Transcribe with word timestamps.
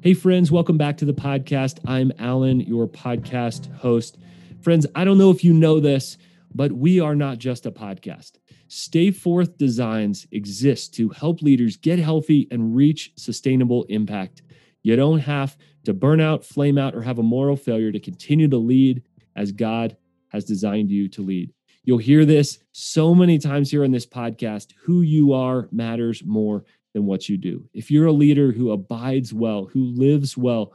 Hey, 0.00 0.14
friends, 0.14 0.52
welcome 0.52 0.78
back 0.78 0.96
to 0.98 1.04
the 1.04 1.12
podcast. 1.12 1.80
I'm 1.84 2.12
Alan, 2.20 2.60
your 2.60 2.86
podcast 2.86 3.68
host. 3.78 4.16
Friends, 4.60 4.86
I 4.94 5.04
don't 5.04 5.18
know 5.18 5.32
if 5.32 5.42
you 5.42 5.52
know 5.52 5.80
this, 5.80 6.18
but 6.54 6.70
we 6.70 7.00
are 7.00 7.16
not 7.16 7.38
just 7.38 7.66
a 7.66 7.72
podcast. 7.72 8.38
Stay 8.68 9.10
Forth 9.10 9.58
Designs 9.58 10.24
exists 10.30 10.86
to 10.90 11.08
help 11.08 11.42
leaders 11.42 11.76
get 11.76 11.98
healthy 11.98 12.46
and 12.52 12.76
reach 12.76 13.10
sustainable 13.16 13.86
impact. 13.88 14.42
You 14.84 14.94
don't 14.94 15.18
have 15.18 15.56
to 15.84 15.92
burn 15.92 16.20
out, 16.20 16.44
flame 16.44 16.78
out, 16.78 16.94
or 16.94 17.02
have 17.02 17.18
a 17.18 17.24
moral 17.24 17.56
failure 17.56 17.90
to 17.90 17.98
continue 17.98 18.46
to 18.46 18.56
lead 18.56 19.02
as 19.34 19.50
God 19.50 19.96
has 20.28 20.44
designed 20.44 20.92
you 20.92 21.08
to 21.08 21.22
lead. 21.22 21.52
You'll 21.82 21.98
hear 21.98 22.24
this 22.24 22.60
so 22.70 23.16
many 23.16 23.38
times 23.38 23.68
here 23.68 23.82
on 23.82 23.90
this 23.90 24.06
podcast. 24.06 24.74
Who 24.82 25.00
you 25.00 25.32
are 25.32 25.68
matters 25.72 26.22
more 26.24 26.64
than 26.94 27.06
what 27.06 27.28
you 27.28 27.36
do. 27.36 27.68
If 27.72 27.90
you're 27.90 28.06
a 28.06 28.12
leader 28.12 28.52
who 28.52 28.70
abides 28.70 29.32
well, 29.32 29.66
who 29.66 29.84
lives 29.84 30.36
well, 30.36 30.74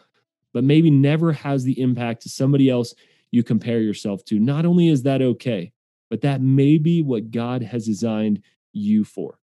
but 0.54 0.64
maybe 0.64 0.92
never 0.92 1.34
has 1.34 1.64
the 1.64 1.80
impact 1.82 2.22
to 2.24 2.30
somebody 2.30 2.70
else 2.70 2.94
you 3.32 3.44
compare 3.44 3.80
yourself 3.80 4.24
to, 4.26 4.40
not 4.40 4.66
only 4.66 4.88
is 4.90 5.04
that 5.04 5.22
okay, 5.22 5.72
but 6.10 6.22
that 6.22 6.42
may 6.42 6.78
be 6.78 7.02
what 7.02 7.32
God 7.32 7.64
has 7.64 7.86
designed 7.86 8.42
you 8.72 9.04
for. 9.04 9.40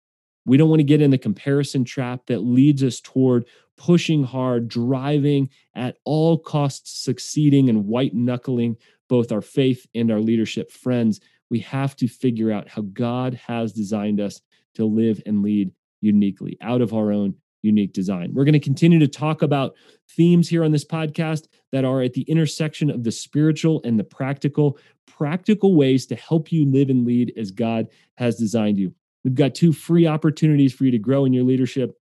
We 0.46 0.58
don't 0.58 0.70
want 0.70 0.80
to 0.80 0.86
get 0.86 1.02
in 1.02 1.12
the 1.12 1.18
comparison 1.18 1.84
trap 1.84 2.28
that 2.28 2.40
leads 2.40 2.84
us 2.84 3.00
toward 3.00 3.46
pushing 3.78 4.24
hard, 4.24 4.68
driving 4.68 5.50
at 5.76 5.98
all 6.06 6.38
costs, 6.38 7.04
succeeding 7.04 7.70
and 7.70 7.86
white 7.86 8.14
knuckling 8.14 8.78
both 9.08 9.32
our 9.32 9.42
faith 9.42 9.88
and 9.96 10.12
our 10.12 10.20
leadership. 10.20 10.72
Friends, 10.72 11.20
we 11.50 11.60
have 11.60 11.96
to 11.96 12.08
figure 12.08 12.52
out 12.52 12.68
how 12.68 12.84
God 12.84 13.34
has 13.34 13.74
designed 13.74 14.20
us 14.20 14.42
to 14.76 14.86
live 14.86 15.22
and 15.26 15.42
lead 15.42 15.72
uniquely 16.02 16.58
out 16.62 16.82
of 16.82 16.94
our 16.94 17.12
own 17.12 17.36
unique 17.62 17.94
design. 17.94 18.32
We're 18.34 18.46
going 18.46 18.54
to 18.54 18.60
continue 18.60 19.00
to 19.00 19.08
talk 19.08 19.42
about 19.42 19.76
themes 20.10 20.48
here 20.48 20.64
on 20.64 20.72
this 20.72 20.86
podcast 20.86 21.48
that 21.72 21.86
are 21.86 22.02
at 22.02 22.14
the 22.14 22.22
intersection 22.24 22.90
of 22.90 23.04
the 23.04 23.12
spiritual 23.12 23.82
and 23.84 24.00
the 24.00 24.04
practical, 24.04 24.78
practical 25.06 25.76
ways 25.76 26.06
to 26.08 26.16
help 26.16 26.52
you 26.52 26.66
live 26.66 26.90
and 26.90 27.06
lead 27.06 27.34
as 27.38 27.52
God 27.52 27.88
has 28.16 28.38
designed 28.38 28.78
you. 28.78 28.94
We've 29.24 29.36
got 29.36 29.56
two 29.56 29.74
free 29.74 30.08
opportunities 30.08 30.74
for 30.74 30.86
you 30.86 30.92
to 30.92 30.98
grow 31.00 31.26
in 31.26 31.34
your 31.34 31.44
leadership. 31.44 31.96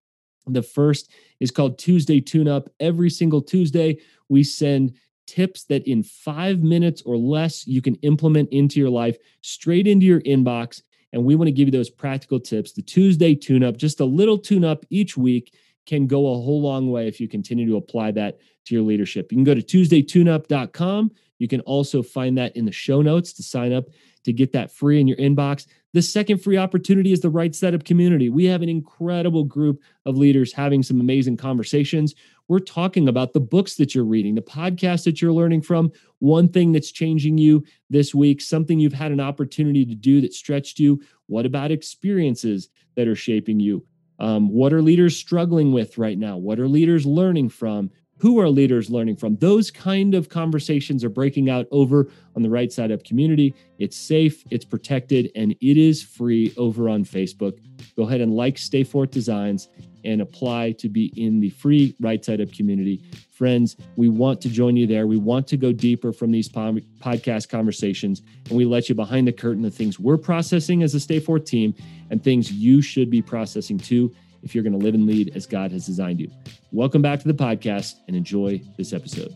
The 0.46 0.62
first 0.62 1.10
is 1.40 1.50
called 1.50 1.78
Tuesday 1.78 2.20
Tune 2.20 2.48
Up. 2.48 2.70
Every 2.80 3.10
single 3.10 3.42
Tuesday, 3.42 3.98
we 4.28 4.44
send 4.44 4.94
tips 5.26 5.64
that 5.64 5.86
in 5.86 6.02
five 6.02 6.60
minutes 6.60 7.02
or 7.02 7.16
less 7.16 7.66
you 7.66 7.82
can 7.82 7.96
implement 7.96 8.48
into 8.50 8.80
your 8.80 8.88
life 8.88 9.18
straight 9.42 9.86
into 9.86 10.06
your 10.06 10.22
inbox 10.22 10.82
and 11.12 11.24
we 11.24 11.34
want 11.34 11.48
to 11.48 11.52
give 11.52 11.68
you 11.68 11.72
those 11.72 11.90
practical 11.90 12.38
tips. 12.38 12.72
The 12.72 12.82
Tuesday 12.82 13.34
tune 13.34 13.64
up, 13.64 13.76
just 13.76 14.00
a 14.00 14.04
little 14.04 14.38
tune 14.38 14.64
up 14.64 14.84
each 14.90 15.16
week, 15.16 15.54
can 15.86 16.06
go 16.06 16.26
a 16.26 16.40
whole 16.40 16.60
long 16.60 16.90
way 16.90 17.08
if 17.08 17.18
you 17.18 17.28
continue 17.28 17.66
to 17.66 17.76
apply 17.76 18.10
that 18.12 18.38
to 18.66 18.74
your 18.74 18.84
leadership. 18.84 19.32
You 19.32 19.38
can 19.38 19.44
go 19.44 19.54
to 19.54 19.62
TuesdayTuneUp.com. 19.62 21.10
You 21.38 21.48
can 21.48 21.60
also 21.62 22.02
find 22.02 22.36
that 22.36 22.54
in 22.56 22.66
the 22.66 22.72
show 22.72 23.00
notes 23.00 23.32
to 23.34 23.42
sign 23.42 23.72
up 23.72 23.86
to 24.24 24.32
get 24.32 24.52
that 24.52 24.70
free 24.70 25.00
in 25.00 25.08
your 25.08 25.16
inbox. 25.16 25.66
The 25.94 26.02
second 26.02 26.38
free 26.42 26.58
opportunity 26.58 27.12
is 27.12 27.20
the 27.20 27.30
Right 27.30 27.54
Side 27.54 27.74
Up 27.74 27.84
community. 27.84 28.28
We 28.28 28.44
have 28.44 28.60
an 28.60 28.68
incredible 28.68 29.44
group 29.44 29.80
of 30.04 30.18
leaders 30.18 30.52
having 30.52 30.82
some 30.82 31.00
amazing 31.00 31.38
conversations. 31.38 32.14
We're 32.46 32.58
talking 32.58 33.08
about 33.08 33.32
the 33.32 33.40
books 33.40 33.76
that 33.76 33.94
you're 33.94 34.04
reading, 34.04 34.34
the 34.34 34.42
podcasts 34.42 35.04
that 35.04 35.22
you're 35.22 35.32
learning 35.32 35.62
from, 35.62 35.90
one 36.18 36.48
thing 36.48 36.72
that's 36.72 36.92
changing 36.92 37.38
you 37.38 37.64
this 37.88 38.14
week, 38.14 38.42
something 38.42 38.78
you've 38.78 38.92
had 38.92 39.12
an 39.12 39.20
opportunity 39.20 39.86
to 39.86 39.94
do 39.94 40.20
that 40.20 40.34
stretched 40.34 40.78
you. 40.78 41.00
What 41.26 41.46
about 41.46 41.70
experiences 41.70 42.68
that 42.96 43.08
are 43.08 43.16
shaping 43.16 43.58
you? 43.58 43.84
Um, 44.18 44.50
what 44.50 44.72
are 44.72 44.82
leaders 44.82 45.16
struggling 45.16 45.72
with 45.72 45.96
right 45.96 46.18
now? 46.18 46.36
What 46.36 46.58
are 46.58 46.68
leaders 46.68 47.06
learning 47.06 47.48
from? 47.50 47.90
Who 48.18 48.40
are 48.40 48.48
leaders 48.48 48.90
learning 48.90 49.16
from? 49.16 49.36
Those 49.36 49.70
kind 49.70 50.14
of 50.14 50.28
conversations 50.28 51.04
are 51.04 51.08
breaking 51.08 51.48
out 51.48 51.66
over 51.70 52.08
on 52.36 52.42
the 52.42 52.50
right 52.50 52.72
side 52.72 52.92
up 52.92 53.04
community. 53.04 53.54
It's 53.78 53.96
safe 53.96 54.44
it's 54.50 54.64
protected 54.64 55.30
and 55.34 55.52
it 55.60 55.76
is 55.76 56.02
free 56.02 56.52
over 56.56 56.88
on 56.88 57.04
facebook. 57.04 57.58
Go 57.96 58.04
ahead 58.04 58.20
and 58.20 58.34
like 58.34 58.58
stay 58.58 58.84
forth 58.84 59.10
designs 59.10 59.68
and 60.04 60.20
apply 60.20 60.72
to 60.72 60.88
be 60.88 61.12
in 61.16 61.40
the 61.40 61.50
free 61.50 61.94
right 62.00 62.24
side 62.24 62.40
up 62.40 62.52
community. 62.52 63.02
Friends 63.30 63.76
we 63.96 64.08
want 64.08 64.40
to 64.42 64.48
join 64.48 64.76
you 64.76 64.86
there. 64.86 65.06
We 65.06 65.16
want 65.16 65.46
to 65.48 65.56
go 65.56 65.72
deeper 65.72 66.12
from 66.12 66.32
these 66.32 66.48
podcast 66.48 67.48
conversations 67.48 68.22
and 68.48 68.56
we 68.56 68.64
let 68.64 68.88
you 68.88 68.94
behind 68.94 69.28
the 69.28 69.32
curtain 69.32 69.62
the 69.62 69.70
things 69.70 69.98
we're 69.98 70.16
processing 70.16 70.82
as 70.82 70.94
a 70.94 71.00
stay 71.00 71.20
forth 71.20 71.44
team 71.44 71.74
and 72.10 72.22
things 72.22 72.50
you 72.52 72.82
should 72.82 73.10
be 73.10 73.22
processing 73.22 73.78
too 73.78 74.12
if 74.42 74.54
you're 74.54 74.64
going 74.64 74.78
to 74.78 74.84
live 74.84 74.94
and 74.94 75.06
lead 75.06 75.32
as 75.34 75.46
God 75.46 75.72
has 75.72 75.86
designed 75.86 76.20
you. 76.20 76.30
Welcome 76.72 77.02
back 77.02 77.20
to 77.20 77.28
the 77.28 77.34
podcast 77.34 77.96
and 78.06 78.16
enjoy 78.16 78.62
this 78.76 78.92
episode. 78.92 79.34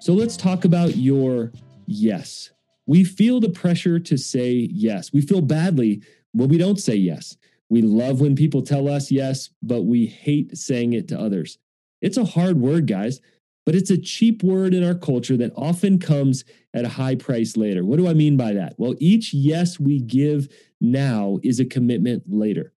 So 0.00 0.12
let's 0.12 0.36
talk 0.36 0.64
about 0.64 0.96
your 0.96 1.52
yes. 1.86 2.50
We 2.86 3.02
feel 3.02 3.40
the 3.40 3.48
pressure 3.48 3.98
to 3.98 4.16
say 4.16 4.68
yes. 4.72 5.12
We 5.12 5.20
feel 5.20 5.40
badly 5.40 6.02
when 6.32 6.48
we 6.48 6.58
don't 6.58 6.78
say 6.78 6.94
yes. 6.94 7.36
We 7.68 7.82
love 7.82 8.20
when 8.20 8.36
people 8.36 8.62
tell 8.62 8.88
us 8.88 9.10
yes, 9.10 9.50
but 9.62 9.82
we 9.82 10.06
hate 10.06 10.56
saying 10.56 10.92
it 10.92 11.08
to 11.08 11.18
others. 11.18 11.58
It's 12.00 12.16
a 12.16 12.24
hard 12.24 12.60
word, 12.60 12.86
guys 12.86 13.20
but 13.66 13.74
it's 13.74 13.90
a 13.90 13.98
cheap 13.98 14.44
word 14.44 14.72
in 14.72 14.84
our 14.84 14.94
culture 14.94 15.36
that 15.36 15.52
often 15.56 15.98
comes 15.98 16.44
at 16.72 16.84
a 16.84 16.88
high 16.88 17.16
price 17.16 17.56
later. 17.56 17.84
What 17.84 17.98
do 17.98 18.08
I 18.08 18.14
mean 18.14 18.36
by 18.36 18.52
that? 18.52 18.74
Well, 18.78 18.94
each 19.00 19.34
yes 19.34 19.80
we 19.80 20.00
give 20.00 20.48
now 20.80 21.38
is 21.42 21.58
a 21.58 21.64
commitment 21.64 22.22
later. 22.28 22.72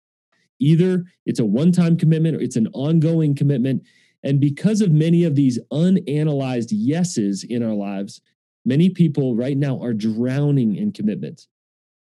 Either 0.59 1.03
it's 1.25 1.41
a 1.41 1.45
one 1.45 1.73
time 1.73 1.97
commitment 1.97 2.37
or 2.37 2.39
it's 2.39 2.55
an 2.55 2.69
ongoing 2.73 3.35
commitment. 3.35 3.83
And 4.23 4.39
because 4.39 4.79
of 4.81 4.91
many 4.91 5.25
of 5.25 5.35
these 5.35 5.59
unanalyzed 5.71 6.69
yeses 6.71 7.43
in 7.43 7.61
our 7.61 7.73
lives, 7.73 8.21
many 8.65 8.89
people 8.89 9.35
right 9.35 9.57
now 9.57 9.81
are 9.83 9.93
drowning 9.93 10.75
in 10.75 10.93
commitments. 10.93 11.47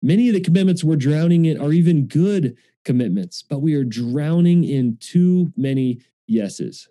Many 0.01 0.27
of 0.27 0.33
the 0.33 0.41
commitments 0.41 0.83
we're 0.83 0.95
drowning 0.95 1.45
in 1.45 1.61
are 1.61 1.71
even 1.71 2.07
good 2.07 2.57
commitments, 2.83 3.43
but 3.47 3.59
we 3.59 3.75
are 3.75 3.83
drowning 3.83 4.63
in 4.63 4.97
too 4.99 5.53
many 5.55 6.01
yeses. 6.25 6.89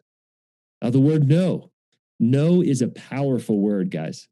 Now, 0.80 0.90
the 0.90 1.00
word 1.00 1.28
no 1.28 1.69
no 2.20 2.62
is 2.62 2.82
a 2.82 2.88
powerful 2.88 3.58
word, 3.58 3.90
guys. 3.90 4.28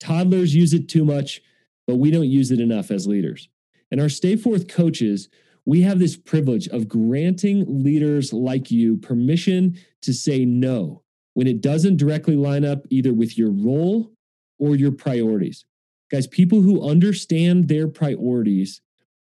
Toddlers 0.00 0.54
use 0.54 0.74
it 0.74 0.88
too 0.88 1.04
much, 1.04 1.40
but 1.86 1.96
we 1.96 2.10
don't 2.10 2.28
use 2.28 2.50
it 2.50 2.60
enough 2.60 2.90
as 2.90 3.06
leaders. 3.06 3.48
And 3.90 4.00
our 4.00 4.08
Stay 4.08 4.36
Forth 4.36 4.68
coaches, 4.68 5.28
we 5.64 5.82
have 5.82 5.98
this 5.98 6.16
privilege 6.16 6.68
of 6.68 6.88
granting 6.88 7.82
leaders 7.82 8.32
like 8.32 8.70
you 8.70 8.96
permission 8.96 9.78
to 10.02 10.12
say 10.12 10.44
no 10.44 11.02
when 11.34 11.46
it 11.46 11.60
doesn't 11.60 11.96
directly 11.96 12.36
line 12.36 12.64
up 12.64 12.82
either 12.90 13.14
with 13.14 13.38
your 13.38 13.50
role 13.50 14.12
or 14.58 14.74
your 14.76 14.92
priorities. 14.92 15.64
Guys, 16.10 16.26
people 16.26 16.62
who 16.62 16.88
understand 16.88 17.68
their 17.68 17.86
priorities 17.86 18.80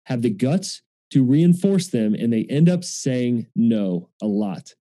have 0.06 0.22
the 0.22 0.30
guts 0.30 0.82
to 1.12 1.24
reinforce 1.24 1.88
them 1.88 2.14
and 2.14 2.32
they 2.32 2.46
end 2.46 2.70
up 2.70 2.84
saying 2.84 3.48
no 3.56 4.09
a 4.22 4.28
lot. 4.28 4.76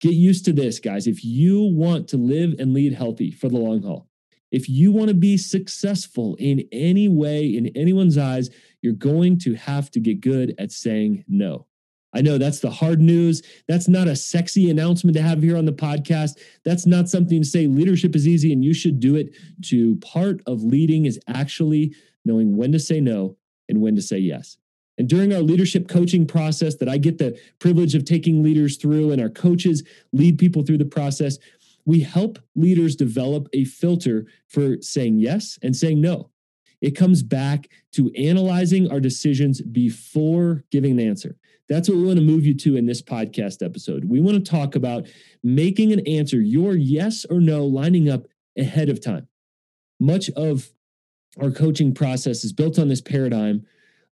Get 0.00 0.14
used 0.14 0.44
to 0.44 0.52
this, 0.52 0.78
guys. 0.78 1.06
If 1.06 1.24
you 1.24 1.62
want 1.62 2.08
to 2.08 2.16
live 2.16 2.54
and 2.58 2.72
lead 2.72 2.92
healthy 2.92 3.30
for 3.30 3.48
the 3.48 3.58
long 3.58 3.82
haul, 3.82 4.08
if 4.50 4.68
you 4.68 4.92
want 4.92 5.08
to 5.08 5.14
be 5.14 5.36
successful 5.36 6.36
in 6.38 6.66
any 6.72 7.08
way, 7.08 7.46
in 7.46 7.66
anyone's 7.76 8.16
eyes, 8.16 8.50
you're 8.80 8.92
going 8.92 9.38
to 9.40 9.54
have 9.54 9.90
to 9.90 10.00
get 10.00 10.20
good 10.20 10.54
at 10.58 10.72
saying 10.72 11.24
no. 11.28 11.66
I 12.14 12.22
know 12.22 12.38
that's 12.38 12.60
the 12.60 12.70
hard 12.70 13.00
news. 13.00 13.42
That's 13.66 13.88
not 13.88 14.08
a 14.08 14.16
sexy 14.16 14.70
announcement 14.70 15.16
to 15.16 15.22
have 15.22 15.42
here 15.42 15.56
on 15.56 15.66
the 15.66 15.72
podcast. 15.72 16.38
That's 16.64 16.86
not 16.86 17.08
something 17.08 17.42
to 17.42 17.48
say 17.48 17.66
leadership 17.66 18.16
is 18.16 18.26
easy 18.26 18.52
and 18.52 18.64
you 18.64 18.72
should 18.72 18.98
do 19.00 19.16
it. 19.16 19.34
To 19.66 19.96
part 19.96 20.40
of 20.46 20.62
leading 20.62 21.06
is 21.06 21.20
actually 21.28 21.94
knowing 22.24 22.56
when 22.56 22.72
to 22.72 22.78
say 22.78 23.00
no 23.00 23.36
and 23.68 23.82
when 23.82 23.94
to 23.96 24.02
say 24.02 24.18
yes. 24.18 24.57
And 24.98 25.08
during 25.08 25.32
our 25.32 25.40
leadership 25.40 25.88
coaching 25.88 26.26
process 26.26 26.74
that 26.76 26.88
I 26.88 26.98
get 26.98 27.18
the 27.18 27.38
privilege 27.60 27.94
of 27.94 28.04
taking 28.04 28.42
leaders 28.42 28.76
through, 28.76 29.12
and 29.12 29.22
our 29.22 29.28
coaches 29.28 29.84
lead 30.12 30.38
people 30.38 30.62
through 30.64 30.78
the 30.78 30.84
process, 30.84 31.38
we 31.84 32.00
help 32.00 32.38
leaders 32.54 32.96
develop 32.96 33.48
a 33.52 33.64
filter 33.64 34.26
for 34.48 34.82
saying 34.82 35.20
yes 35.20 35.58
and 35.62 35.74
saying 35.74 36.00
no. 36.00 36.30
It 36.80 36.90
comes 36.90 37.22
back 37.22 37.68
to 37.92 38.12
analyzing 38.14 38.90
our 38.90 39.00
decisions 39.00 39.62
before 39.62 40.64
giving 40.70 40.92
an 40.92 41.08
answer. 41.08 41.36
That's 41.68 41.88
what 41.88 41.98
we 41.98 42.04
want 42.04 42.18
to 42.18 42.24
move 42.24 42.46
you 42.46 42.54
to 42.54 42.76
in 42.76 42.86
this 42.86 43.02
podcast 43.02 43.64
episode. 43.64 44.04
We 44.04 44.20
want 44.20 44.44
to 44.44 44.50
talk 44.50 44.74
about 44.74 45.06
making 45.42 45.92
an 45.92 46.06
answer, 46.06 46.40
your 46.40 46.74
yes 46.74 47.26
or 47.28 47.40
no, 47.40 47.64
lining 47.64 48.08
up 48.08 48.26
ahead 48.56 48.88
of 48.88 49.02
time. 49.02 49.28
Much 50.00 50.30
of 50.30 50.70
our 51.40 51.50
coaching 51.50 51.94
process 51.94 52.44
is 52.44 52.52
built 52.52 52.78
on 52.78 52.88
this 52.88 53.00
paradigm 53.00 53.66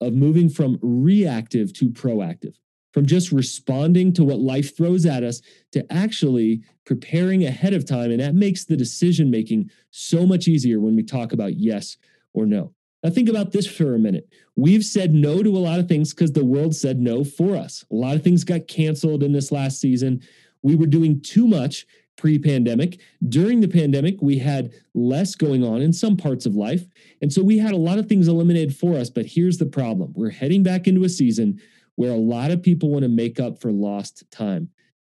of 0.01 0.13
moving 0.13 0.49
from 0.49 0.79
reactive 0.83 1.73
to 1.75 1.91
proactive, 1.91 2.55
from 2.93 3.07
just 3.07 3.33
responding 3.33 4.13
to 4.15 4.25
what 4.25 4.39
life 4.39 4.77
throws 4.77 5.07
at 5.07 5.23
us 5.23 5.43
to 5.73 5.85
actually 5.93 6.63
preparing 6.85 7.45
ahead 7.45 7.75
of 7.75 7.85
time. 7.85 8.11
And 8.11 8.21
that 8.21 8.35
makes 8.35 8.65
the 8.65 8.77
decision 8.77 9.31
making 9.31 9.71
so 9.91 10.27
much 10.27 10.49
easier 10.49 10.81
when 10.81 10.97
we 10.97 11.03
talk 11.03 11.33
about 11.33 11.59
yes 11.59 11.97
or 12.33 12.47
no. 12.47 12.73
Now, 13.03 13.11
think 13.11 13.29
about 13.29 13.53
this 13.53 13.67
for 13.67 13.95
a 13.95 13.99
minute. 13.99 14.29
We've 14.57 14.85
said 14.85 15.15
no 15.15 15.43
to 15.43 15.57
a 15.57 15.59
lot 15.59 15.79
of 15.79 15.87
things 15.87 16.13
because 16.13 16.33
the 16.33 16.45
world 16.45 16.75
said 16.75 16.99
no 16.99 17.23
for 17.23 17.57
us. 17.57 17.85
A 17.93 17.95
lot 17.95 18.17
of 18.17 18.25
things 18.25 18.43
got 18.43 18.67
canceled 18.67 19.23
in 19.23 19.33
this 19.33 19.53
last 19.53 19.81
season. 19.81 20.21
We 20.63 20.75
were 20.75 20.87
doing 20.87 21.21
too 21.21 21.47
much 21.47 21.87
pre 22.19 22.39
pandemic. 22.39 23.01
During 23.27 23.61
the 23.61 23.69
pandemic, 23.69 24.21
we 24.21 24.39
had 24.39 24.73
less 24.95 25.35
going 25.35 25.65
on 25.65 25.81
in 25.81 25.95
some 25.95 26.19
parts 26.19 26.45
of 26.45 26.55
life. 26.55 26.85
And 27.23 27.33
so 27.33 27.43
we 27.43 27.57
had 27.57 27.73
a 27.73 27.79
lot 27.79 27.99
of 27.99 28.07
things 28.07 28.29
eliminated 28.29 28.77
for 28.77 28.97
us. 28.97 29.09
But 29.09 29.25
here's 29.25 29.57
the 29.57 29.67
problem 29.67 30.13
we're 30.15 30.29
heading 30.29 30.63
back 30.63 30.87
into 30.87 31.05
a 31.05 31.09
season 31.09 31.61
where 31.95 32.13
a 32.13 32.17
lot 32.17 32.51
of 32.51 32.63
people 32.63 32.91
want 32.91 33.05
to 33.05 33.09
make 33.09 33.41
up 33.41 33.59
for 33.59 33.73
lost 33.73 34.31
time. 34.31 34.69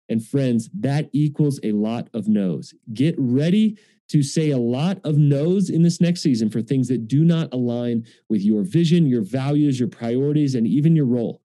And 0.07 0.25
friends, 0.25 0.69
that 0.79 1.09
equals 1.11 1.59
a 1.63 1.73
lot 1.73 2.07
of 2.13 2.27
no's. 2.27 2.73
Get 2.93 3.15
ready 3.17 3.77
to 4.09 4.21
say 4.21 4.49
a 4.49 4.57
lot 4.57 4.99
of 5.05 5.17
no's 5.17 5.69
in 5.69 5.83
this 5.83 6.01
next 6.01 6.21
season 6.21 6.49
for 6.49 6.61
things 6.61 6.87
that 6.89 7.07
do 7.07 7.23
not 7.23 7.53
align 7.53 8.05
with 8.29 8.41
your 8.41 8.63
vision, 8.63 9.07
your 9.07 9.21
values, 9.21 9.79
your 9.79 9.87
priorities, 9.87 10.55
and 10.55 10.67
even 10.67 10.95
your 10.95 11.05
role. 11.05 11.40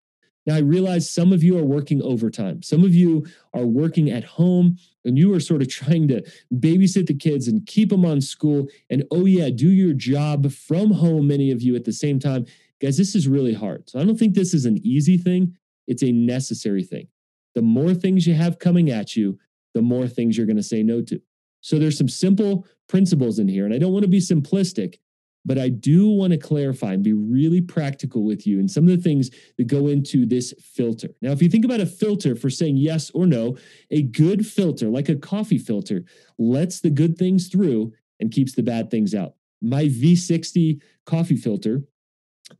Now, 0.46 0.56
I 0.56 0.60
realize 0.60 1.10
some 1.10 1.34
of 1.34 1.44
you 1.44 1.58
are 1.58 1.64
working 1.64 2.02
overtime. 2.02 2.62
Some 2.62 2.84
of 2.84 2.94
you 2.94 3.26
are 3.54 3.66
working 3.66 4.12
at 4.12 4.24
home 4.24 4.78
and 5.04 5.18
you 5.18 5.34
are 5.34 5.40
sort 5.40 5.62
of 5.62 5.70
trying 5.70 6.08
to 6.10 6.24
babysit 6.54 7.08
the 7.08 7.16
kids 7.16 7.48
and 7.48 7.66
keep 7.66 7.90
them 7.90 8.06
on 8.06 8.22
school. 8.22 8.68
And 8.90 9.04
oh, 9.12 9.26
yeah, 9.26 9.50
do 9.50 9.70
your 9.70 9.94
job 9.94 10.52
from 10.52 10.92
home, 10.92 11.28
many 11.28 11.52
of 11.52 11.62
you 11.62 11.76
at 11.76 11.86
the 11.86 11.94
same 11.94 12.20
time. 12.20 12.46
Guys, 12.82 12.98
this 12.98 13.16
is 13.16 13.28
really 13.28 13.54
hard. 13.54 13.90
So 13.90 14.00
I 14.00 14.04
don't 14.04 14.18
think 14.18 14.36
this 14.36 14.54
is 14.54 14.66
an 14.66 14.78
easy 14.84 15.18
thing, 15.18 15.56
it's 15.88 16.04
a 16.04 16.12
necessary 16.12 16.84
thing. 16.84 17.08
The 17.56 17.62
more 17.62 17.94
things 17.94 18.28
you 18.28 18.34
have 18.34 18.60
coming 18.60 18.90
at 18.92 19.16
you, 19.16 19.40
the 19.74 19.82
more 19.82 20.08
things 20.08 20.38
you're 20.38 20.46
going 20.46 20.58
to 20.58 20.64
say 20.64 20.84
no 20.84 21.02
to. 21.04 21.22
So 21.62 21.80
there's 21.80 21.98
some 21.98 22.10
simple 22.10 22.68
principles 22.88 23.40
in 23.40 23.48
here. 23.48 23.66
And 23.66 23.74
I 23.74 23.78
don't 23.78 23.94
want 23.94 24.04
to 24.04 24.10
be 24.10 24.20
simplistic, 24.20 25.00
but 25.46 25.58
I 25.58 25.70
do 25.70 26.10
want 26.10 26.34
to 26.34 26.40
clarify 26.40 26.94
and 26.94 27.04
be 27.04 27.14
really 27.14 27.62
practical 27.62 28.26
with 28.26 28.48
you 28.48 28.60
and 28.60 28.70
some 28.70 28.86
of 28.86 28.90
the 28.90 29.02
things 29.02 29.30
that 29.58 29.68
go 29.68 29.88
into 29.88 30.26
this 30.26 30.54
filter. 30.60 31.10
Now, 31.22 31.32
if 31.32 31.42
you 31.42 31.50
think 31.50 31.66
about 31.66 31.80
a 31.80 31.86
filter 31.86 32.36
for 32.36 32.50
saying 32.50 32.78
yes 32.78 33.12
or 33.12 33.26
no, 33.26 33.58
a 33.92 34.02
good 34.02 34.46
filter, 34.46 34.90
like 34.90 35.10
a 35.10 35.16
coffee 35.16 35.60
filter, 35.60 36.04
lets 36.38 36.82
the 36.82 36.90
good 36.90 37.18
things 37.18 37.48
through 37.48 37.94
and 38.20 38.32
keeps 38.32 38.54
the 38.54 38.64
bad 38.64 38.90
things 38.90 39.14
out. 39.14 39.36
My 39.62 39.86
V60 39.86 40.82
coffee 41.06 41.38
filter 41.38 41.84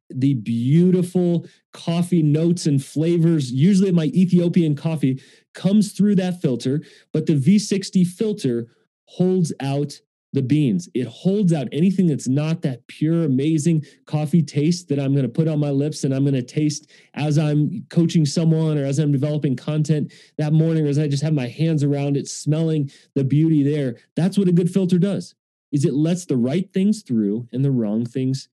the 0.10 0.34
beautiful 0.34 1.46
coffee 1.72 2.24
notes 2.24 2.66
and 2.66 2.84
flavors. 2.84 3.52
Usually, 3.52 3.92
my 3.92 4.06
Ethiopian 4.06 4.76
coffee 4.76 5.22
comes 5.54 5.92
through 5.92 6.16
that 6.16 6.42
filter, 6.42 6.82
but 7.14 7.26
the 7.26 7.36
V60 7.36 8.06
filter 8.06 8.68
holds 9.06 9.54
out 9.60 10.00
the 10.36 10.44
beans. 10.44 10.88
It 10.94 11.08
holds 11.08 11.54
out 11.54 11.68
anything 11.72 12.06
that's 12.06 12.28
not 12.28 12.62
that 12.62 12.86
pure, 12.88 13.24
amazing 13.24 13.84
coffee 14.06 14.44
taste 14.44 14.88
that 14.90 15.00
I'm 15.00 15.14
going 15.14 15.26
to 15.26 15.30
put 15.30 15.48
on 15.48 15.60
my 15.60 15.72
lips 15.72 16.04
and 16.04 16.14
I'm 16.14 16.24
going 16.24 16.36
to 16.36 16.44
taste 16.44 16.92
as 17.16 17.40
I'm 17.40 17.86
coaching 17.90 18.26
someone 18.26 18.78
or 18.78 18.86
as 18.86 19.00
I'm 19.00 19.12
developing 19.12 19.56
content 19.56 20.14
that 20.38 20.54
morning, 20.54 20.86
or 20.86 20.90
as 20.90 21.00
I 21.00 21.08
just 21.08 21.24
have 21.24 21.34
my 21.34 21.48
hands 21.48 21.84
around 21.84 22.18
it, 22.18 22.28
smelling 22.28 22.92
the 23.16 23.24
beauty 23.24 23.64
there. 23.64 23.98
That's 24.16 24.38
what 24.38 24.48
a 24.48 24.52
good 24.52 24.70
filter 24.70 25.00
does. 25.00 25.34
Is 25.72 25.86
it 25.86 25.94
lets 25.94 26.26
the 26.26 26.38
right 26.38 26.72
things 26.72 27.02
through 27.02 27.48
and 27.52 27.66
the 27.66 27.72
wrong 27.72 28.06
things 28.06 28.50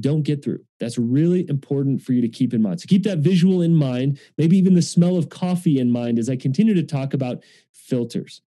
don't 0.00 0.22
get 0.22 0.44
through. 0.44 0.64
That's 0.80 0.98
really 0.98 1.48
important 1.48 2.02
for 2.02 2.12
you 2.12 2.20
to 2.20 2.28
keep 2.28 2.52
in 2.52 2.62
mind. 2.62 2.80
So 2.80 2.86
keep 2.86 3.04
that 3.04 3.18
visual 3.18 3.62
in 3.62 3.74
mind, 3.74 4.20
maybe 4.36 4.56
even 4.58 4.74
the 4.74 4.82
smell 4.82 5.16
of 5.16 5.30
coffee 5.30 5.78
in 5.78 5.90
mind 5.90 6.18
as 6.18 6.28
I 6.28 6.36
continue 6.36 6.74
to 6.74 6.82
talk 6.82 7.14
about 7.14 7.42
filters. 7.72 8.42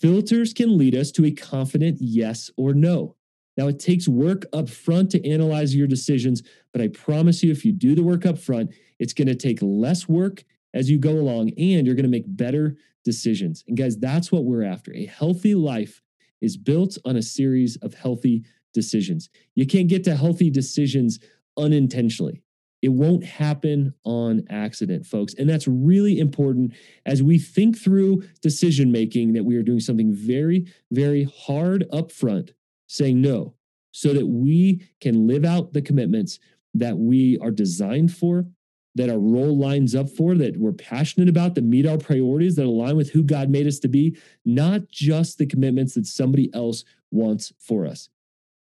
Filters 0.00 0.52
can 0.52 0.76
lead 0.76 0.94
us 0.94 1.10
to 1.12 1.24
a 1.24 1.30
confident 1.30 1.98
yes 2.00 2.50
or 2.56 2.74
no. 2.74 3.16
Now, 3.56 3.68
it 3.68 3.78
takes 3.78 4.06
work 4.06 4.44
up 4.52 4.68
front 4.68 5.10
to 5.12 5.28
analyze 5.28 5.74
your 5.74 5.86
decisions, 5.86 6.42
but 6.72 6.82
I 6.82 6.88
promise 6.88 7.42
you, 7.42 7.50
if 7.50 7.64
you 7.64 7.72
do 7.72 7.94
the 7.94 8.02
work 8.02 8.26
up 8.26 8.38
front, 8.38 8.74
it's 8.98 9.14
going 9.14 9.28
to 9.28 9.34
take 9.34 9.58
less 9.62 10.06
work 10.06 10.44
as 10.74 10.90
you 10.90 10.98
go 10.98 11.12
along 11.12 11.52
and 11.56 11.86
you're 11.86 11.94
going 11.94 12.04
to 12.04 12.10
make 12.10 12.24
better 12.26 12.76
decisions. 13.04 13.64
And 13.66 13.76
guys, 13.76 13.96
that's 13.96 14.30
what 14.30 14.44
we're 14.44 14.64
after. 14.64 14.92
A 14.94 15.06
healthy 15.06 15.54
life 15.54 16.02
is 16.42 16.58
built 16.58 16.98
on 17.06 17.16
a 17.16 17.22
series 17.22 17.76
of 17.76 17.94
healthy 17.94 18.44
decisions. 18.74 19.30
You 19.54 19.66
can't 19.66 19.88
get 19.88 20.04
to 20.04 20.14
healthy 20.14 20.50
decisions 20.50 21.18
unintentionally. 21.56 22.42
It 22.86 22.92
won't 22.92 23.24
happen 23.24 23.94
on 24.04 24.44
accident, 24.48 25.06
folks. 25.06 25.34
And 25.34 25.50
that's 25.50 25.66
really 25.66 26.20
important 26.20 26.72
as 27.04 27.20
we 27.20 27.36
think 27.36 27.76
through 27.76 28.22
decision 28.42 28.92
making 28.92 29.32
that 29.32 29.42
we 29.42 29.56
are 29.56 29.64
doing 29.64 29.80
something 29.80 30.14
very, 30.14 30.68
very 30.92 31.24
hard 31.24 31.84
up 31.92 32.12
front, 32.12 32.52
saying 32.86 33.20
no, 33.20 33.54
so 33.90 34.14
that 34.14 34.28
we 34.28 34.86
can 35.00 35.26
live 35.26 35.44
out 35.44 35.72
the 35.72 35.82
commitments 35.82 36.38
that 36.74 36.96
we 36.96 37.36
are 37.38 37.50
designed 37.50 38.14
for, 38.14 38.46
that 38.94 39.10
our 39.10 39.18
role 39.18 39.58
lines 39.58 39.96
up 39.96 40.08
for, 40.08 40.36
that 40.36 40.56
we're 40.56 40.70
passionate 40.70 41.28
about, 41.28 41.56
that 41.56 41.64
meet 41.64 41.88
our 41.88 41.98
priorities, 41.98 42.54
that 42.54 42.66
align 42.66 42.96
with 42.96 43.10
who 43.10 43.24
God 43.24 43.50
made 43.50 43.66
us 43.66 43.80
to 43.80 43.88
be, 43.88 44.16
not 44.44 44.88
just 44.88 45.38
the 45.38 45.46
commitments 45.46 45.94
that 45.94 46.06
somebody 46.06 46.54
else 46.54 46.84
wants 47.10 47.52
for 47.58 47.84
us. 47.84 48.10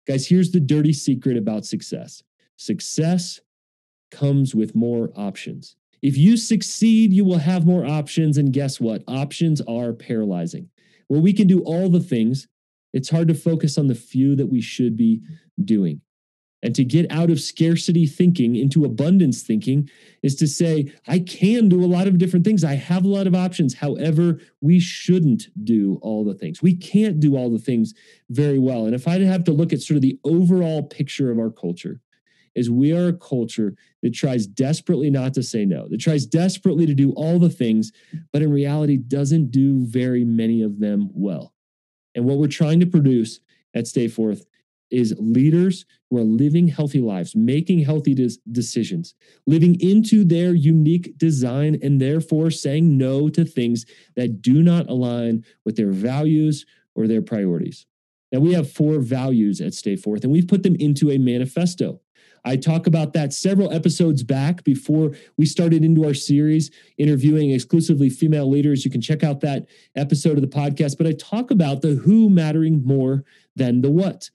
Guys, 0.08 0.26
here's 0.26 0.50
the 0.50 0.60
dirty 0.60 0.92
secret 0.92 1.38
about 1.38 1.68
success 1.68 2.24
success 2.60 3.40
comes 4.12 4.56
with 4.56 4.76
more 4.76 5.12
options. 5.16 5.76
If 6.02 6.18
you 6.18 6.38
succeed, 6.38 7.12
you 7.12 7.26
will 7.26 7.40
have 7.40 7.66
more 7.66 7.86
options. 7.86 8.38
And 8.38 8.54
guess 8.54 8.80
what? 8.80 9.04
Options 9.08 9.62
are 9.62 9.94
paralyzing. 9.94 10.70
Well, 11.10 11.22
we 11.22 11.34
can 11.34 11.48
do 11.48 11.62
all 11.62 11.90
the 11.90 12.00
things. 12.00 12.48
It's 12.94 13.10
hard 13.10 13.28
to 13.30 13.34
focus 13.34 13.78
on 13.78 13.88
the 13.88 13.96
few 13.96 14.36
that 14.36 14.48
we 14.48 14.62
should 14.62 14.96
be 14.96 15.22
doing. 15.64 16.02
And 16.64 16.74
to 16.76 16.84
get 16.84 17.12
out 17.12 17.30
of 17.30 17.40
scarcity 17.40 18.08
thinking 18.08 18.56
into 18.56 18.84
abundance 18.84 19.44
thinking 19.44 19.90
is 20.24 20.36
to 20.38 20.48
say, 20.48 20.92
I 21.08 21.20
can 21.20 21.70
do 21.70 21.84
a 21.84 21.86
lot 21.86 22.08
of 22.08 22.18
different 22.18 22.46
things. 22.46 22.64
I 22.64 22.74
have 22.74 23.06
a 23.06 23.10
lot 23.10 23.28
of 23.28 23.36
options. 23.36 23.76
However, 23.76 24.40
we 24.60 24.80
shouldn't 24.80 25.48
do 25.64 26.00
all 26.02 26.26
the 26.26 26.34
things. 26.34 26.62
We 26.62 26.76
can't 26.76 27.20
do 27.20 27.38
all 27.38 27.52
the 27.52 27.60
things 27.60 27.94
very 28.30 28.58
well. 28.58 28.86
And 28.86 28.96
if 28.96 29.08
I 29.08 29.20
have 29.20 29.44
to 29.46 29.52
look 29.52 29.72
at 29.72 29.82
sort 29.82 29.98
of 29.98 30.02
the 30.02 30.20
overall 30.24 30.82
picture 30.82 31.32
of 31.32 31.38
our 31.38 31.52
culture, 31.52 32.02
is 32.58 32.70
we 32.70 32.92
are 32.92 33.10
a 33.10 33.14
culture 33.14 33.76
that 34.02 34.14
tries 34.14 34.48
desperately 34.48 35.10
not 35.10 35.34
to 35.36 35.44
say 35.44 35.66
no, 35.66 35.88
that 35.88 36.00
tries 36.00 36.26
desperately 36.26 36.86
to 36.86 36.94
do 36.94 37.12
all 37.12 37.40
the 37.40 37.50
things, 37.50 37.92
but 38.34 38.42
in 38.42 38.52
reality 38.52 38.98
doesn't 38.98 39.52
do 39.52 39.86
very 39.86 40.24
many 40.24 40.62
of 40.62 40.80
them 40.80 41.10
well. 41.14 41.54
And 42.16 42.26
what 42.26 42.38
we're 42.38 42.48
trying 42.48 42.80
to 42.80 42.86
produce 42.86 43.40
at 43.76 43.88
Stay 43.88 44.08
Forth 44.08 44.46
is 44.90 45.14
leaders 45.20 45.86
who 46.10 46.18
are 46.18 46.24
living 46.24 46.68
healthy 46.68 47.00
lives, 47.00 47.36
making 47.36 47.80
healthy 47.80 48.14
des- 48.14 48.40
decisions, 48.52 49.14
living 49.46 49.80
into 49.82 50.24
their 50.24 50.54
unique 50.54 51.18
design, 51.18 51.78
and 51.84 52.00
therefore 52.00 52.50
saying 52.50 52.98
no 52.98 53.30
to 53.30 53.44
things 53.44 53.86
that 54.16 54.42
do 54.42 54.64
not 54.64 54.90
align 54.90 55.44
with 55.66 55.76
their 55.76 55.92
values 55.92 56.66
or 56.96 57.06
their 57.08 57.22
priorities. 57.22 57.86
Now, 58.32 58.40
we 58.40 58.54
have 58.54 58.72
four 58.72 59.00
values 59.00 59.62
at 59.62 59.74
Stay 59.74 59.96
Forth, 59.96 60.24
and 60.24 60.32
we've 60.32 60.48
put 60.48 60.64
them 60.64 60.76
into 60.76 61.12
a 61.12 61.18
manifesto. 61.18 62.02
I 62.46 62.56
talk 62.56 62.88
about 62.88 63.14
that 63.14 63.34
several 63.34 63.72
episodes 63.72 64.24
back 64.24 64.64
before 64.64 65.12
we 65.38 65.46
started 65.46 65.84
into 65.84 66.06
our 66.06 66.14
series 66.14 66.72
interviewing 66.98 67.52
exclusively 67.52 68.10
female 68.10 68.50
leaders. 68.50 68.86
You 68.86 68.92
can 68.92 69.02
check 69.02 69.24
out 69.24 69.42
that 69.42 69.68
episode 69.96 70.38
of 70.38 70.42
the 70.42 70.48
podcast, 70.48 70.98
but 70.98 71.08
I 71.08 71.14
talk 71.14 71.52
about 71.52 71.82
the 71.82 71.96
who 71.96 72.30
mattering 72.30 72.84
more 72.86 73.24
than 73.56 73.82
the 73.82 73.92
what. 73.92 74.30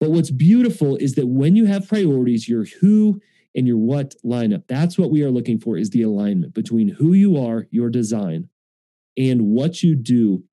But 0.00 0.10
what's 0.10 0.30
beautiful 0.30 0.96
is 0.96 1.14
that 1.14 1.26
when 1.26 1.56
you 1.56 1.66
have 1.66 1.88
priorities, 1.88 2.48
your 2.48 2.64
who 2.80 3.20
and 3.54 3.66
your 3.66 3.76
what 3.76 4.14
line 4.22 4.52
up. 4.52 4.62
That's 4.68 4.96
what 4.96 5.10
we 5.10 5.22
are 5.24 5.30
looking 5.30 5.58
for 5.58 5.76
is 5.76 5.90
the 5.90 6.02
alignment 6.02 6.54
between 6.54 6.88
who 6.88 7.12
you 7.12 7.36
are, 7.36 7.66
your 7.70 7.90
design, 7.90 8.48
and 9.16 9.48
what 9.48 9.82
you 9.82 9.96
do, 9.96 10.44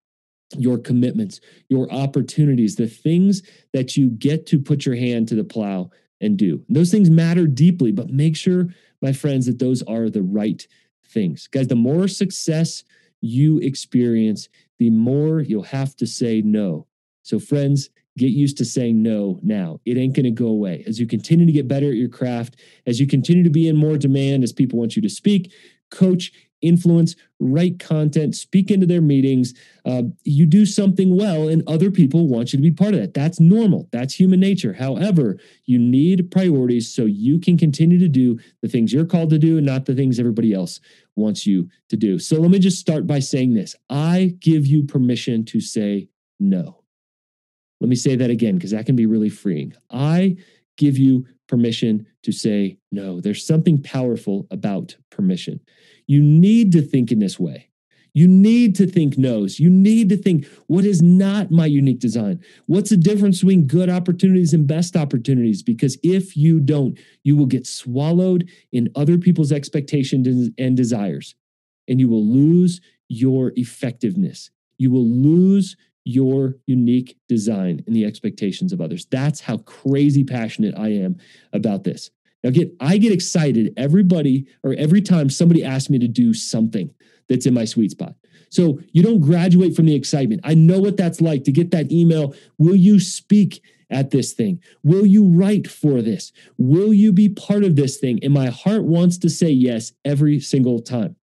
your 0.57 0.77
commitments, 0.77 1.39
your 1.69 1.91
opportunities, 1.91 2.75
the 2.75 2.87
things 2.87 3.43
that 3.73 3.95
you 3.95 4.09
get 4.09 4.47
to 4.47 4.59
put 4.59 4.85
your 4.85 4.95
hand 4.95 5.27
to 5.27 5.35
the 5.35 5.43
plow 5.43 5.91
and 6.21 6.37
do. 6.37 6.63
those 6.69 6.91
things 6.91 7.09
matter 7.09 7.45
deeply, 7.45 7.91
but 7.91 8.09
make 8.09 8.35
sure, 8.35 8.69
my 9.01 9.11
friends, 9.11 9.45
that 9.45 9.59
those 9.59 9.83
are 9.83 10.09
the 10.09 10.23
right 10.23 10.65
things. 11.07 11.47
Guys, 11.47 11.67
the 11.67 11.75
more 11.75 12.07
success 12.07 12.83
you 13.21 13.59
experience, 13.59 14.49
the 14.79 14.89
more 14.89 15.41
you'll 15.41 15.63
have 15.63 15.95
to 15.97 16.07
say 16.07 16.41
no. 16.41 16.87
So, 17.23 17.39
friends, 17.39 17.89
get 18.17 18.31
used 18.31 18.57
to 18.57 18.65
saying 18.65 19.01
no 19.01 19.39
now. 19.41 19.79
It 19.85 19.97
ain't 19.97 20.15
going 20.15 20.25
to 20.25 20.31
go 20.31 20.47
away. 20.47 20.83
As 20.87 20.99
you 20.99 21.07
continue 21.07 21.45
to 21.45 21.51
get 21.51 21.67
better 21.67 21.87
at 21.87 21.95
your 21.95 22.09
craft, 22.09 22.57
as 22.85 22.99
you 22.99 23.07
continue 23.07 23.43
to 23.43 23.49
be 23.49 23.67
in 23.67 23.75
more 23.75 23.97
demand, 23.97 24.43
as 24.43 24.53
people 24.53 24.79
want 24.79 24.95
you 24.95 25.01
to 25.01 25.09
speak, 25.09 25.51
coach, 25.91 26.31
influence, 26.61 27.15
write 27.39 27.79
content, 27.79 28.35
speak 28.35 28.71
into 28.71 28.85
their 28.85 29.01
meetings, 29.01 29.53
uh, 29.85 30.03
you 30.23 30.45
do 30.45 30.65
something 30.65 31.15
well, 31.15 31.47
and 31.47 31.63
other 31.67 31.91
people 31.91 32.27
want 32.27 32.53
you 32.53 32.57
to 32.57 32.63
be 32.63 32.71
part 32.71 32.93
of 32.93 32.99
that. 32.99 33.13
That's 33.13 33.39
normal. 33.39 33.87
That's 33.91 34.13
human 34.13 34.39
nature. 34.39 34.73
However, 34.73 35.37
you 35.65 35.79
need 35.79 36.31
priorities 36.31 36.93
so 36.93 37.05
you 37.05 37.39
can 37.39 37.57
continue 37.57 37.99
to 37.99 38.07
do 38.07 38.39
the 38.61 38.67
things 38.67 38.91
you're 38.91 39.05
called 39.05 39.29
to 39.31 39.39
do 39.39 39.57
and 39.57 39.65
not 39.65 39.85
the 39.85 39.95
things 39.95 40.19
everybody 40.19 40.53
else 40.53 40.79
wants 41.15 41.45
you 41.45 41.69
to 41.89 41.97
do. 41.97 42.19
So 42.19 42.37
let 42.37 42.51
me 42.51 42.59
just 42.59 42.79
start 42.79 43.07
by 43.07 43.19
saying 43.19 43.53
this 43.53 43.75
I 43.89 44.35
give 44.39 44.65
you 44.65 44.83
permission 44.83 45.45
to 45.45 45.61
say 45.61 46.09
no. 46.39 46.81
Let 47.79 47.89
me 47.89 47.95
say 47.95 48.15
that 48.15 48.29
again 48.29 48.55
because 48.55 48.71
that 48.71 48.85
can 48.85 48.95
be 48.95 49.05
really 49.05 49.29
freeing. 49.29 49.73
I 49.89 50.37
give 50.77 50.97
you 50.97 51.25
permission 51.47 52.05
to 52.23 52.31
say 52.31 52.77
no. 52.91 53.21
There's 53.21 53.45
something 53.45 53.81
powerful 53.81 54.47
about 54.51 54.95
permission. 55.09 55.59
You 56.07 56.21
need 56.21 56.71
to 56.73 56.81
think 56.81 57.11
in 57.11 57.19
this 57.19 57.39
way. 57.39 57.69
You 58.13 58.29
need 58.29 58.75
to 58.77 58.87
think 58.87 59.17
no's. 59.17 59.59
You 59.59 59.69
need 59.69 60.07
to 60.07 60.15
think 60.15 60.47
what 60.67 60.85
is 60.85 61.01
not 61.01 61.51
my 61.51 61.65
unique 61.65 61.99
design? 61.99 62.39
What's 62.65 62.89
the 62.89 62.95
difference 62.95 63.39
between 63.39 63.67
good 63.67 63.89
opportunities 63.89 64.53
and 64.53 64.65
best 64.65 64.95
opportunities? 64.95 65.61
Because 65.61 65.97
if 66.01 66.37
you 66.37 66.61
don't, 66.61 66.97
you 67.23 67.35
will 67.35 67.45
get 67.45 67.67
swallowed 67.67 68.49
in 68.71 68.89
other 68.95 69.17
people's 69.17 69.51
expectations 69.51 70.49
and 70.57 70.77
desires, 70.77 71.35
and 71.89 71.99
you 71.99 72.07
will 72.07 72.25
lose 72.25 72.79
your 73.09 73.51
effectiveness. 73.57 74.49
You 74.77 74.91
will 74.91 75.05
lose 75.05 75.75
your 76.05 76.55
unique 76.67 77.17
design 77.27 77.83
and 77.85 77.95
the 77.95 78.05
expectations 78.05 78.71
of 78.71 78.79
others. 78.79 79.07
That's 79.11 79.41
how 79.41 79.57
crazy 79.57 80.23
passionate 80.23 80.75
I 80.77 80.89
am 80.89 81.17
about 81.51 81.83
this. 81.83 82.11
Now 82.45 82.51
get 82.51 82.71
I 82.79 82.99
get 82.99 83.11
excited 83.11 83.73
everybody 83.75 84.45
or 84.63 84.75
every 84.77 85.01
time 85.01 85.31
somebody 85.31 85.65
asks 85.65 85.89
me 85.89 85.97
to 85.97 86.07
do 86.07 86.31
something 86.31 86.93
that's 87.27 87.47
in 87.47 87.55
my 87.55 87.65
sweet 87.65 87.89
spot. 87.89 88.13
So 88.49 88.79
you 88.91 89.01
don't 89.01 89.19
graduate 89.19 89.75
from 89.75 89.87
the 89.87 89.95
excitement. 89.95 90.41
I 90.43 90.53
know 90.53 90.79
what 90.79 90.95
that's 90.95 91.19
like 91.19 91.43
to 91.45 91.51
get 91.51 91.71
that 91.71 91.91
email. 91.91 92.35
Will 92.59 92.75
you 92.75 92.99
speak 92.99 93.63
at 93.89 94.11
this 94.11 94.33
thing? 94.33 94.61
Will 94.83 95.07
you 95.07 95.27
write 95.27 95.67
for 95.67 96.03
this? 96.03 96.31
Will 96.59 96.93
you 96.93 97.11
be 97.11 97.29
part 97.29 97.63
of 97.63 97.75
this 97.75 97.97
thing? 97.97 98.19
And 98.21 98.31
my 98.31 98.51
heart 98.51 98.83
wants 98.83 99.17
to 99.19 99.29
say 99.29 99.49
yes 99.49 99.93
every 100.05 100.39
single 100.39 100.79
time. 100.79 101.15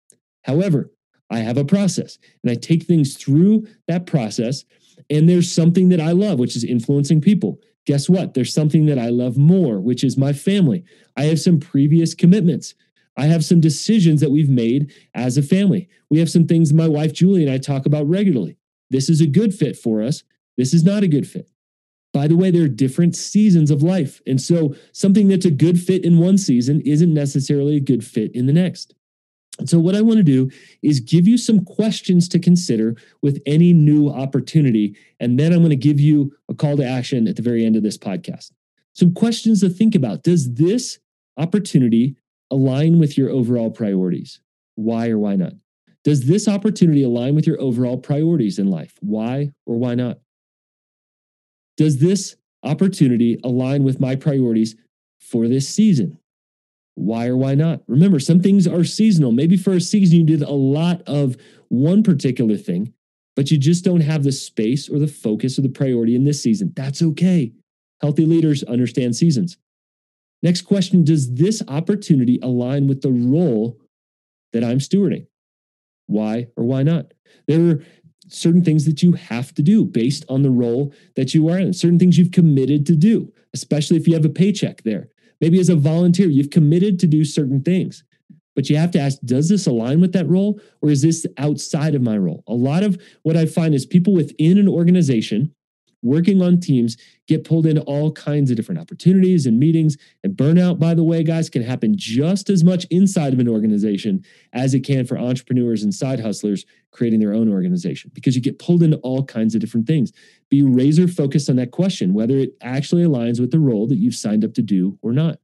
However, 0.42 0.90
I 1.30 1.38
have 1.38 1.56
a 1.56 1.64
process 1.64 2.18
and 2.42 2.50
I 2.50 2.56
take 2.56 2.82
things 2.82 3.16
through 3.16 3.68
that 3.86 4.06
process. 4.06 4.64
And 5.08 5.28
there's 5.28 5.50
something 5.50 5.88
that 5.90 6.00
I 6.00 6.10
love, 6.10 6.40
which 6.40 6.56
is 6.56 6.64
influencing 6.64 7.20
people. 7.20 7.60
Guess 7.86 8.08
what? 8.08 8.34
There's 8.34 8.54
something 8.54 8.86
that 8.86 8.98
I 8.98 9.08
love 9.08 9.36
more, 9.36 9.80
which 9.80 10.04
is 10.04 10.16
my 10.16 10.32
family. 10.32 10.84
I 11.16 11.24
have 11.24 11.40
some 11.40 11.58
previous 11.58 12.14
commitments 12.14 12.74
I 13.16 13.26
have 13.26 13.44
some 13.44 13.60
decisions 13.60 14.20
that 14.20 14.30
we've 14.30 14.48
made 14.48 14.92
as 15.14 15.36
a 15.36 15.42
family. 15.42 15.88
We 16.10 16.18
have 16.18 16.30
some 16.30 16.46
things 16.46 16.72
my 16.72 16.88
wife 16.88 17.12
Julie 17.12 17.44
and 17.44 17.52
I 17.52 17.58
talk 17.58 17.86
about 17.86 18.08
regularly. 18.08 18.56
This 18.90 19.08
is 19.08 19.20
a 19.20 19.26
good 19.26 19.54
fit 19.54 19.76
for 19.76 20.02
us. 20.02 20.22
This 20.56 20.74
is 20.74 20.84
not 20.84 21.02
a 21.02 21.08
good 21.08 21.26
fit. 21.26 21.50
By 22.12 22.26
the 22.26 22.36
way, 22.36 22.50
there 22.50 22.64
are 22.64 22.68
different 22.68 23.16
seasons 23.16 23.70
of 23.70 23.82
life. 23.82 24.20
And 24.26 24.40
so 24.40 24.74
something 24.92 25.28
that's 25.28 25.46
a 25.46 25.50
good 25.50 25.80
fit 25.80 26.04
in 26.04 26.18
one 26.18 26.36
season 26.36 26.82
isn't 26.82 27.12
necessarily 27.12 27.76
a 27.76 27.80
good 27.80 28.04
fit 28.04 28.34
in 28.34 28.46
the 28.46 28.52
next. 28.52 28.94
So, 29.66 29.78
what 29.78 29.94
I 29.94 30.00
want 30.00 30.16
to 30.16 30.22
do 30.22 30.50
is 30.82 31.00
give 31.00 31.28
you 31.28 31.36
some 31.36 31.64
questions 31.64 32.28
to 32.30 32.38
consider 32.38 32.96
with 33.20 33.42
any 33.46 33.72
new 33.72 34.08
opportunity. 34.08 34.96
And 35.20 35.38
then 35.38 35.52
I'm 35.52 35.58
going 35.58 35.70
to 35.70 35.76
give 35.76 36.00
you 36.00 36.32
a 36.48 36.54
call 36.54 36.76
to 36.78 36.84
action 36.84 37.28
at 37.28 37.36
the 37.36 37.42
very 37.42 37.64
end 37.64 37.76
of 37.76 37.82
this 37.82 37.98
podcast. 37.98 38.50
Some 38.94 39.12
questions 39.12 39.60
to 39.60 39.68
think 39.68 39.94
about. 39.94 40.22
Does 40.22 40.54
this 40.54 40.98
opportunity 41.36 42.16
align 42.50 42.98
with 42.98 43.16
your 43.16 43.30
overall 43.30 43.70
priorities? 43.70 44.40
Why 44.74 45.10
or 45.10 45.18
why 45.18 45.36
not? 45.36 45.52
Does 46.04 46.26
this 46.26 46.48
opportunity 46.48 47.02
align 47.02 47.34
with 47.34 47.46
your 47.46 47.60
overall 47.60 47.98
priorities 47.98 48.58
in 48.58 48.68
life? 48.68 48.94
Why 49.00 49.52
or 49.66 49.76
why 49.76 49.94
not? 49.94 50.18
Does 51.76 51.98
this 51.98 52.36
opportunity 52.62 53.38
align 53.44 53.84
with 53.84 54.00
my 54.00 54.16
priorities 54.16 54.76
for 55.20 55.46
this 55.46 55.68
season? 55.68 56.18
Why 56.94 57.26
or 57.26 57.36
why 57.36 57.54
not? 57.54 57.82
Remember, 57.86 58.18
some 58.18 58.40
things 58.40 58.66
are 58.66 58.84
seasonal. 58.84 59.32
Maybe 59.32 59.56
for 59.56 59.72
a 59.72 59.80
season, 59.80 60.18
you 60.18 60.24
did 60.24 60.42
a 60.42 60.52
lot 60.52 61.02
of 61.06 61.36
one 61.68 62.02
particular 62.02 62.56
thing, 62.56 62.92
but 63.34 63.50
you 63.50 63.58
just 63.58 63.84
don't 63.84 64.02
have 64.02 64.24
the 64.24 64.32
space 64.32 64.88
or 64.88 64.98
the 64.98 65.06
focus 65.06 65.58
or 65.58 65.62
the 65.62 65.68
priority 65.68 66.14
in 66.14 66.24
this 66.24 66.42
season. 66.42 66.72
That's 66.76 67.02
okay. 67.02 67.52
Healthy 68.02 68.26
leaders 68.26 68.62
understand 68.64 69.16
seasons. 69.16 69.56
Next 70.42 70.62
question 70.62 71.04
Does 71.04 71.32
this 71.34 71.62
opportunity 71.68 72.38
align 72.42 72.88
with 72.88 73.00
the 73.00 73.12
role 73.12 73.78
that 74.52 74.64
I'm 74.64 74.78
stewarding? 74.78 75.26
Why 76.06 76.48
or 76.56 76.64
why 76.64 76.82
not? 76.82 77.14
There 77.46 77.70
are 77.70 77.84
certain 78.28 78.64
things 78.64 78.84
that 78.86 79.02
you 79.02 79.12
have 79.12 79.54
to 79.54 79.62
do 79.62 79.84
based 79.84 80.24
on 80.28 80.42
the 80.42 80.50
role 80.50 80.92
that 81.16 81.34
you 81.34 81.48
are 81.48 81.58
in, 81.58 81.72
certain 81.72 81.98
things 81.98 82.18
you've 82.18 82.32
committed 82.32 82.86
to 82.86 82.96
do, 82.96 83.32
especially 83.54 83.96
if 83.96 84.06
you 84.06 84.14
have 84.14 84.24
a 84.24 84.30
paycheck 84.30 84.82
there. 84.82 85.08
Maybe 85.42 85.60
as 85.60 85.68
a 85.68 85.76
volunteer, 85.76 86.28
you've 86.28 86.50
committed 86.50 87.00
to 87.00 87.06
do 87.08 87.24
certain 87.24 87.62
things, 87.62 88.04
but 88.54 88.70
you 88.70 88.76
have 88.76 88.92
to 88.92 89.00
ask 89.00 89.18
Does 89.24 89.48
this 89.48 89.66
align 89.66 90.00
with 90.00 90.12
that 90.12 90.28
role 90.28 90.60
or 90.80 90.90
is 90.90 91.02
this 91.02 91.26
outside 91.36 91.94
of 91.94 92.00
my 92.00 92.16
role? 92.16 92.44
A 92.46 92.54
lot 92.54 92.84
of 92.84 92.98
what 93.24 93.36
I 93.36 93.44
find 93.44 93.74
is 93.74 93.84
people 93.84 94.14
within 94.14 94.56
an 94.56 94.68
organization 94.68 95.52
working 96.00 96.40
on 96.40 96.60
teams 96.60 96.96
get 97.32 97.44
pulled 97.44 97.66
into 97.66 97.82
all 97.82 98.12
kinds 98.12 98.50
of 98.50 98.56
different 98.56 98.80
opportunities 98.80 99.46
and 99.46 99.58
meetings. 99.58 99.96
And 100.22 100.36
burnout, 100.36 100.78
by 100.78 100.94
the 100.94 101.02
way, 101.02 101.22
guys, 101.22 101.48
can 101.48 101.62
happen 101.62 101.94
just 101.96 102.50
as 102.50 102.62
much 102.62 102.84
inside 102.90 103.32
of 103.32 103.38
an 103.38 103.48
organization 103.48 104.24
as 104.52 104.74
it 104.74 104.80
can 104.80 105.06
for 105.06 105.18
entrepreneurs 105.18 105.82
and 105.82 105.94
side 105.94 106.20
hustlers 106.20 106.66
creating 106.90 107.20
their 107.20 107.32
own 107.32 107.50
organization 107.50 108.10
because 108.14 108.36
you 108.36 108.42
get 108.42 108.58
pulled 108.58 108.82
into 108.82 108.98
all 108.98 109.24
kinds 109.24 109.54
of 109.54 109.60
different 109.60 109.86
things. 109.86 110.12
Be 110.50 110.62
razor 110.62 111.08
focused 111.08 111.48
on 111.48 111.56
that 111.56 111.70
question, 111.70 112.12
whether 112.12 112.36
it 112.36 112.50
actually 112.60 113.04
aligns 113.04 113.40
with 113.40 113.50
the 113.50 113.58
role 113.58 113.86
that 113.86 113.96
you've 113.96 114.14
signed 114.14 114.44
up 114.44 114.52
to 114.54 114.62
do 114.62 114.98
or 115.02 115.12
not. 115.12 115.38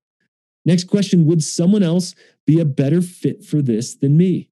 Next 0.64 0.84
question 0.84 1.24
Would 1.24 1.42
someone 1.42 1.82
else 1.82 2.14
be 2.46 2.60
a 2.60 2.66
better 2.66 3.00
fit 3.00 3.44
for 3.44 3.62
this 3.62 3.94
than 3.94 4.16
me? 4.16 4.50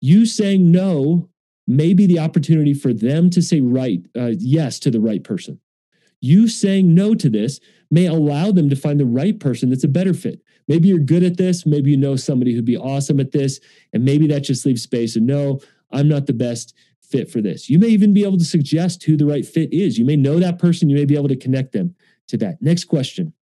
You 0.00 0.26
saying 0.26 0.70
no 0.70 1.30
may 1.66 1.94
be 1.94 2.06
the 2.06 2.18
opportunity 2.18 2.74
for 2.74 2.92
them 2.92 3.30
to 3.30 3.40
say 3.40 3.62
right 3.62 4.04
uh, 4.14 4.32
yes 4.38 4.78
to 4.80 4.90
the 4.90 5.00
right 5.00 5.24
person 5.24 5.58
you 6.24 6.48
saying 6.48 6.94
no 6.94 7.14
to 7.14 7.28
this 7.28 7.60
may 7.90 8.06
allow 8.06 8.50
them 8.50 8.68
to 8.70 8.76
find 8.76 8.98
the 8.98 9.06
right 9.06 9.38
person 9.38 9.70
that's 9.70 9.84
a 9.84 9.88
better 9.88 10.14
fit. 10.14 10.40
Maybe 10.66 10.88
you're 10.88 10.98
good 10.98 11.22
at 11.22 11.36
this. 11.36 11.66
Maybe 11.66 11.90
you 11.90 11.96
know 11.96 12.16
somebody 12.16 12.54
who'd 12.54 12.64
be 12.64 12.76
awesome 12.76 13.20
at 13.20 13.32
this 13.32 13.60
and 13.92 14.04
maybe 14.04 14.26
that 14.28 14.40
just 14.40 14.64
leaves 14.64 14.82
space 14.82 15.16
and 15.16 15.26
no 15.26 15.60
i'm 15.92 16.08
not 16.08 16.26
the 16.26 16.32
best 16.32 16.74
fit 17.14 17.30
for 17.30 17.40
this. 17.40 17.68
You 17.70 17.78
may 17.78 17.88
even 17.88 18.12
be 18.12 18.24
able 18.24 18.38
to 18.38 18.44
suggest 18.44 19.04
who 19.04 19.16
the 19.16 19.26
right 19.26 19.46
fit 19.46 19.72
is. 19.72 19.98
You 19.98 20.04
may 20.04 20.16
know 20.16 20.40
that 20.40 20.58
person. 20.58 20.88
You 20.88 20.96
may 20.96 21.04
be 21.04 21.16
able 21.16 21.28
to 21.28 21.36
connect 21.36 21.72
them 21.72 21.94
to 22.28 22.36
that. 22.38 22.60
Next 22.60 22.84
question. 22.84 23.34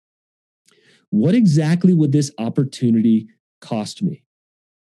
What 1.09 1.35
exactly 1.35 1.93
would 1.93 2.11
this 2.11 2.31
opportunity 2.37 3.27
cost 3.59 4.01
me? 4.01 4.23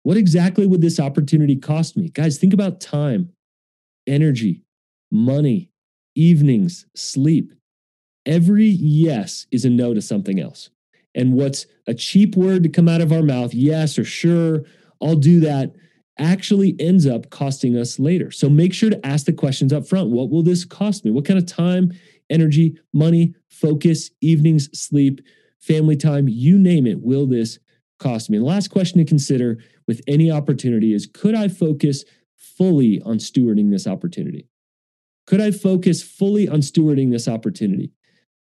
What 0.03 0.17
exactly 0.17 0.67
would 0.67 0.81
this 0.81 0.99
opportunity 0.99 1.55
cost 1.55 1.95
me? 1.95 2.09
Guys, 2.09 2.37
think 2.37 2.53
about 2.53 2.81
time, 2.81 3.31
energy, 4.05 4.63
money, 5.11 5.71
evenings, 6.15 6.85
sleep. 6.95 7.53
Every 8.25 8.65
yes 8.65 9.47
is 9.51 9.65
a 9.65 9.69
no 9.69 9.93
to 9.93 10.01
something 10.01 10.39
else. 10.39 10.69
And 11.15 11.33
what's 11.33 11.65
a 11.87 11.93
cheap 11.93 12.35
word 12.35 12.63
to 12.63 12.69
come 12.69 12.89
out 12.89 13.01
of 13.01 13.11
our 13.11 13.21
mouth, 13.21 13.53
yes 13.53 13.99
or 13.99 14.03
sure, 14.03 14.63
I'll 15.01 15.15
do 15.15 15.39
that, 15.41 15.73
actually 16.17 16.75
ends 16.79 17.05
up 17.05 17.29
costing 17.29 17.77
us 17.77 17.99
later. 17.99 18.31
So 18.31 18.49
make 18.49 18.73
sure 18.73 18.89
to 18.89 19.05
ask 19.05 19.25
the 19.25 19.33
questions 19.33 19.73
up 19.73 19.87
front. 19.87 20.09
What 20.09 20.29
will 20.29 20.43
this 20.43 20.65
cost 20.65 21.05
me? 21.05 21.11
What 21.11 21.25
kind 21.25 21.39
of 21.39 21.45
time, 21.45 21.91
energy, 22.29 22.77
money, 22.93 23.35
focus, 23.49 24.11
evenings, 24.21 24.69
sleep, 24.77 25.21
family 25.59 25.95
time, 25.95 26.27
you 26.27 26.57
name 26.57 26.87
it, 26.87 27.01
will 27.01 27.25
this 27.25 27.59
cost 27.99 28.29
me? 28.29 28.37
And 28.37 28.45
the 28.45 28.49
last 28.49 28.69
question 28.69 28.99
to 28.99 29.05
consider 29.05 29.57
with 29.87 30.01
any 30.07 30.31
opportunity 30.31 30.93
is 30.93 31.07
could 31.07 31.35
I 31.35 31.47
focus 31.47 32.05
fully 32.35 33.01
on 33.01 33.17
stewarding 33.17 33.71
this 33.71 33.87
opportunity? 33.87 34.47
Could 35.25 35.41
I 35.41 35.51
focus 35.51 36.03
fully 36.03 36.47
on 36.47 36.59
stewarding 36.59 37.11
this 37.11 37.27
opportunity? 37.27 37.91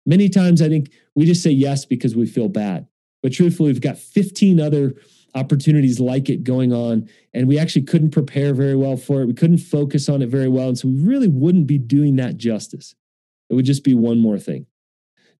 Many 0.07 0.29
times 0.29 0.61
I 0.61 0.69
think 0.69 0.89
we 1.15 1.25
just 1.25 1.43
say 1.43 1.51
yes 1.51 1.83
because 1.85 2.15
we 2.15 2.25
feel 2.25 2.47
bad. 2.47 2.87
But 3.21 3.33
truthfully, 3.33 3.73
we've 3.73 3.81
got 3.81 3.97
15 3.97 4.59
other 4.59 4.95
opportunities 5.35 5.99
like 5.99 6.29
it 6.29 6.45
going 6.45 6.71
on, 6.71 7.09
and 7.33 7.45
we 7.45 7.59
actually 7.59 7.81
couldn't 7.81 8.11
prepare 8.11 8.53
very 8.53 8.75
well 8.75 8.95
for 8.95 9.21
it. 9.21 9.25
We 9.25 9.33
couldn't 9.33 9.57
focus 9.57 10.07
on 10.07 10.21
it 10.21 10.29
very 10.29 10.47
well. 10.47 10.69
And 10.69 10.79
so 10.79 10.87
we 10.87 11.01
really 11.01 11.27
wouldn't 11.27 11.67
be 11.67 11.77
doing 11.77 12.15
that 12.15 12.37
justice. 12.37 12.95
It 13.49 13.55
would 13.55 13.65
just 13.65 13.83
be 13.83 13.93
one 13.93 14.19
more 14.19 14.39
thing. 14.39 14.65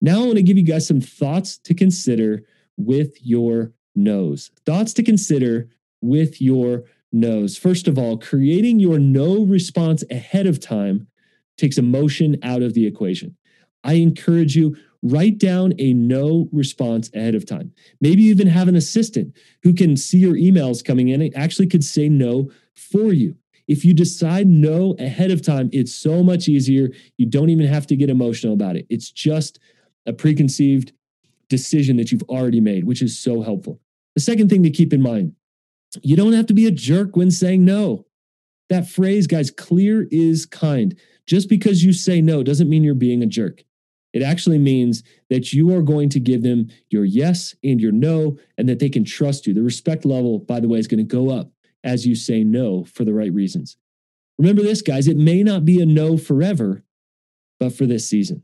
Now 0.02 0.20
I 0.20 0.26
want 0.26 0.36
to 0.36 0.42
give 0.42 0.58
you 0.58 0.64
guys 0.64 0.86
some 0.86 1.00
thoughts 1.00 1.56
to 1.58 1.72
consider 1.72 2.44
with 2.76 3.16
your 3.24 3.72
no's. 3.96 4.50
Thoughts 4.66 4.92
to 4.94 5.02
consider 5.02 5.70
with 6.02 6.42
your 6.42 6.84
no's. 7.10 7.56
First 7.56 7.88
of 7.88 7.98
all, 7.98 8.18
creating 8.18 8.80
your 8.80 8.98
no 8.98 9.44
response 9.44 10.04
ahead 10.10 10.46
of 10.46 10.60
time 10.60 11.06
takes 11.56 11.78
emotion 11.78 12.36
out 12.42 12.60
of 12.60 12.74
the 12.74 12.86
equation. 12.86 13.37
I 13.84 13.94
encourage 13.94 14.56
you 14.56 14.76
write 15.02 15.38
down 15.38 15.72
a 15.78 15.92
no 15.92 16.48
response 16.52 17.10
ahead 17.14 17.34
of 17.34 17.46
time. 17.46 17.72
Maybe 18.00 18.22
even 18.24 18.48
have 18.48 18.68
an 18.68 18.76
assistant 18.76 19.36
who 19.62 19.72
can 19.72 19.96
see 19.96 20.18
your 20.18 20.34
emails 20.34 20.84
coming 20.84 21.08
in 21.08 21.22
and 21.22 21.36
actually 21.36 21.68
could 21.68 21.84
say 21.84 22.08
no 22.08 22.50
for 22.74 23.12
you. 23.12 23.36
If 23.68 23.84
you 23.84 23.92
decide 23.94 24.48
no 24.48 24.96
ahead 24.98 25.30
of 25.30 25.42
time, 25.42 25.68
it's 25.72 25.94
so 25.94 26.22
much 26.22 26.48
easier. 26.48 26.88
You 27.18 27.26
don't 27.26 27.50
even 27.50 27.66
have 27.66 27.86
to 27.88 27.96
get 27.96 28.10
emotional 28.10 28.54
about 28.54 28.76
it. 28.76 28.86
It's 28.88 29.10
just 29.10 29.58
a 30.06 30.12
preconceived 30.12 30.92
decision 31.48 31.96
that 31.98 32.10
you've 32.10 32.22
already 32.24 32.60
made, 32.60 32.84
which 32.84 33.02
is 33.02 33.18
so 33.18 33.42
helpful. 33.42 33.80
The 34.14 34.22
second 34.22 34.48
thing 34.48 34.62
to 34.62 34.70
keep 34.70 34.92
in 34.92 35.02
mind 35.02 35.34
you 36.02 36.16
don't 36.16 36.34
have 36.34 36.46
to 36.46 36.54
be 36.54 36.66
a 36.66 36.70
jerk 36.70 37.16
when 37.16 37.30
saying 37.30 37.64
no. 37.64 38.04
That 38.68 38.86
phrase, 38.86 39.26
guys, 39.26 39.50
clear 39.50 40.06
is 40.10 40.44
kind. 40.44 40.94
Just 41.26 41.48
because 41.48 41.82
you 41.82 41.94
say 41.94 42.20
no 42.20 42.42
doesn't 42.42 42.68
mean 42.68 42.84
you're 42.84 42.94
being 42.94 43.22
a 43.22 43.26
jerk. 43.26 43.64
It 44.12 44.22
actually 44.22 44.58
means 44.58 45.02
that 45.28 45.52
you 45.52 45.74
are 45.74 45.82
going 45.82 46.08
to 46.10 46.20
give 46.20 46.42
them 46.42 46.68
your 46.88 47.04
yes 47.04 47.54
and 47.62 47.80
your 47.80 47.92
no, 47.92 48.38
and 48.56 48.68
that 48.68 48.78
they 48.78 48.88
can 48.88 49.04
trust 49.04 49.46
you. 49.46 49.54
The 49.54 49.62
respect 49.62 50.04
level, 50.04 50.38
by 50.38 50.60
the 50.60 50.68
way, 50.68 50.78
is 50.78 50.88
going 50.88 50.98
to 50.98 51.04
go 51.04 51.30
up 51.30 51.50
as 51.84 52.06
you 52.06 52.14
say 52.14 52.42
no 52.42 52.84
for 52.84 53.04
the 53.04 53.12
right 53.12 53.32
reasons. 53.32 53.76
Remember 54.38 54.62
this, 54.62 54.82
guys, 54.82 55.08
it 55.08 55.16
may 55.16 55.42
not 55.42 55.64
be 55.64 55.80
a 55.82 55.86
no 55.86 56.16
forever, 56.16 56.84
but 57.58 57.72
for 57.72 57.86
this 57.86 58.08
season. 58.08 58.42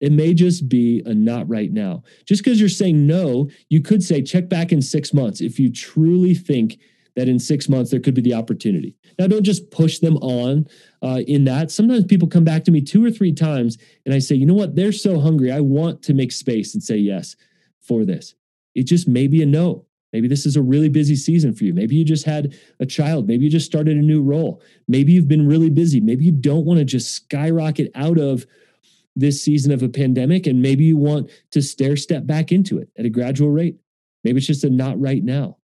It 0.00 0.12
may 0.12 0.34
just 0.34 0.68
be 0.68 1.02
a 1.06 1.14
not 1.14 1.48
right 1.48 1.72
now. 1.72 2.02
Just 2.26 2.44
because 2.44 2.60
you're 2.60 2.68
saying 2.68 3.06
no, 3.06 3.48
you 3.70 3.80
could 3.80 4.02
say 4.02 4.22
check 4.22 4.48
back 4.48 4.70
in 4.72 4.82
six 4.82 5.14
months 5.14 5.40
if 5.40 5.58
you 5.58 5.72
truly 5.72 6.34
think 6.34 6.78
that 7.16 7.28
in 7.28 7.38
six 7.38 7.68
months 7.68 7.90
there 7.90 7.98
could 8.00 8.14
be 8.14 8.20
the 8.20 8.34
opportunity. 8.34 8.94
Now, 9.18 9.26
don't 9.26 9.42
just 9.42 9.70
push 9.70 9.98
them 9.98 10.18
on 10.18 10.66
uh, 11.02 11.22
in 11.26 11.44
that. 11.44 11.70
Sometimes 11.70 12.04
people 12.04 12.28
come 12.28 12.44
back 12.44 12.62
to 12.64 12.70
me 12.70 12.80
two 12.82 13.04
or 13.04 13.10
three 13.10 13.32
times 13.32 13.78
and 14.04 14.14
I 14.14 14.18
say, 14.18 14.36
you 14.36 14.46
know 14.46 14.54
what? 14.54 14.76
They're 14.76 14.92
so 14.92 15.18
hungry. 15.18 15.50
I 15.50 15.60
want 15.60 16.02
to 16.04 16.14
make 16.14 16.30
space 16.30 16.74
and 16.74 16.82
say 16.82 16.96
yes 16.96 17.34
for 17.80 18.04
this. 18.04 18.34
It 18.74 18.84
just 18.84 19.08
may 19.08 19.26
be 19.26 19.42
a 19.42 19.46
no. 19.46 19.86
Maybe 20.12 20.28
this 20.28 20.46
is 20.46 20.56
a 20.56 20.62
really 20.62 20.88
busy 20.88 21.16
season 21.16 21.52
for 21.52 21.64
you. 21.64 21.74
Maybe 21.74 21.96
you 21.96 22.04
just 22.04 22.24
had 22.24 22.56
a 22.80 22.86
child. 22.86 23.26
Maybe 23.26 23.44
you 23.44 23.50
just 23.50 23.66
started 23.66 23.96
a 23.96 24.02
new 24.02 24.22
role. 24.22 24.62
Maybe 24.86 25.12
you've 25.12 25.28
been 25.28 25.46
really 25.46 25.70
busy. 25.70 26.00
Maybe 26.00 26.24
you 26.24 26.32
don't 26.32 26.64
want 26.64 26.78
to 26.78 26.84
just 26.84 27.14
skyrocket 27.14 27.90
out 27.94 28.18
of 28.18 28.46
this 29.16 29.42
season 29.42 29.72
of 29.72 29.82
a 29.82 29.88
pandemic 29.88 30.46
and 30.46 30.60
maybe 30.60 30.84
you 30.84 30.96
want 30.96 31.30
to 31.50 31.62
stair 31.62 31.96
step 31.96 32.26
back 32.26 32.52
into 32.52 32.78
it 32.78 32.88
at 32.98 33.06
a 33.06 33.10
gradual 33.10 33.50
rate. 33.50 33.76
Maybe 34.22 34.38
it's 34.38 34.46
just 34.46 34.64
a 34.64 34.70
not 34.70 35.00
right 35.00 35.24
now. 35.24 35.56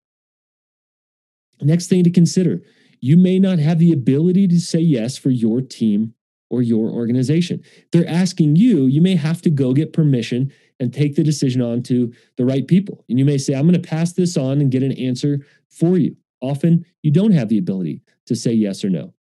Next 1.61 1.87
thing 1.87 2.03
to 2.03 2.09
consider 2.09 2.61
you 2.99 3.17
may 3.17 3.39
not 3.39 3.59
have 3.59 3.79
the 3.79 3.91
ability 3.91 4.47
to 4.47 4.59
say 4.59 4.79
yes 4.79 5.17
for 5.17 5.31
your 5.31 5.61
team 5.61 6.13
or 6.51 6.61
your 6.61 6.89
organization. 6.89 7.63
they're 7.91 8.07
asking 8.07 8.57
you, 8.57 8.85
you 8.85 9.01
may 9.01 9.15
have 9.15 9.41
to 9.41 9.49
go 9.49 9.73
get 9.73 9.93
permission 9.93 10.51
and 10.81 10.93
take 10.93 11.15
the 11.15 11.23
decision 11.23 11.61
on 11.61 11.81
to 11.81 12.13
the 12.35 12.43
right 12.43 12.67
people. 12.67 13.05
And 13.07 13.17
you 13.17 13.23
may 13.23 13.37
say, 13.37 13.53
I'm 13.53 13.67
going 13.67 13.81
to 13.81 13.89
pass 13.89 14.11
this 14.11 14.35
on 14.35 14.59
and 14.59 14.69
get 14.69 14.83
an 14.83 14.91
answer 14.91 15.45
for 15.69 15.97
you. 15.97 16.17
Often 16.41 16.85
you 17.03 17.11
don't 17.11 17.31
have 17.31 17.47
the 17.47 17.57
ability 17.57 18.01
to 18.25 18.35
say 18.35 18.51
yes 18.51 18.83
or 18.83 18.89
no. 18.89 19.13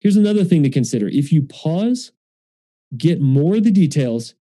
Here's 0.00 0.16
another 0.16 0.44
thing 0.44 0.62
to 0.62 0.70
consider 0.70 1.08
if 1.08 1.32
you 1.32 1.42
pause, 1.42 2.12
get 2.96 3.20
more 3.20 3.56
of 3.56 3.64
the 3.64 3.72
details, 3.72 4.34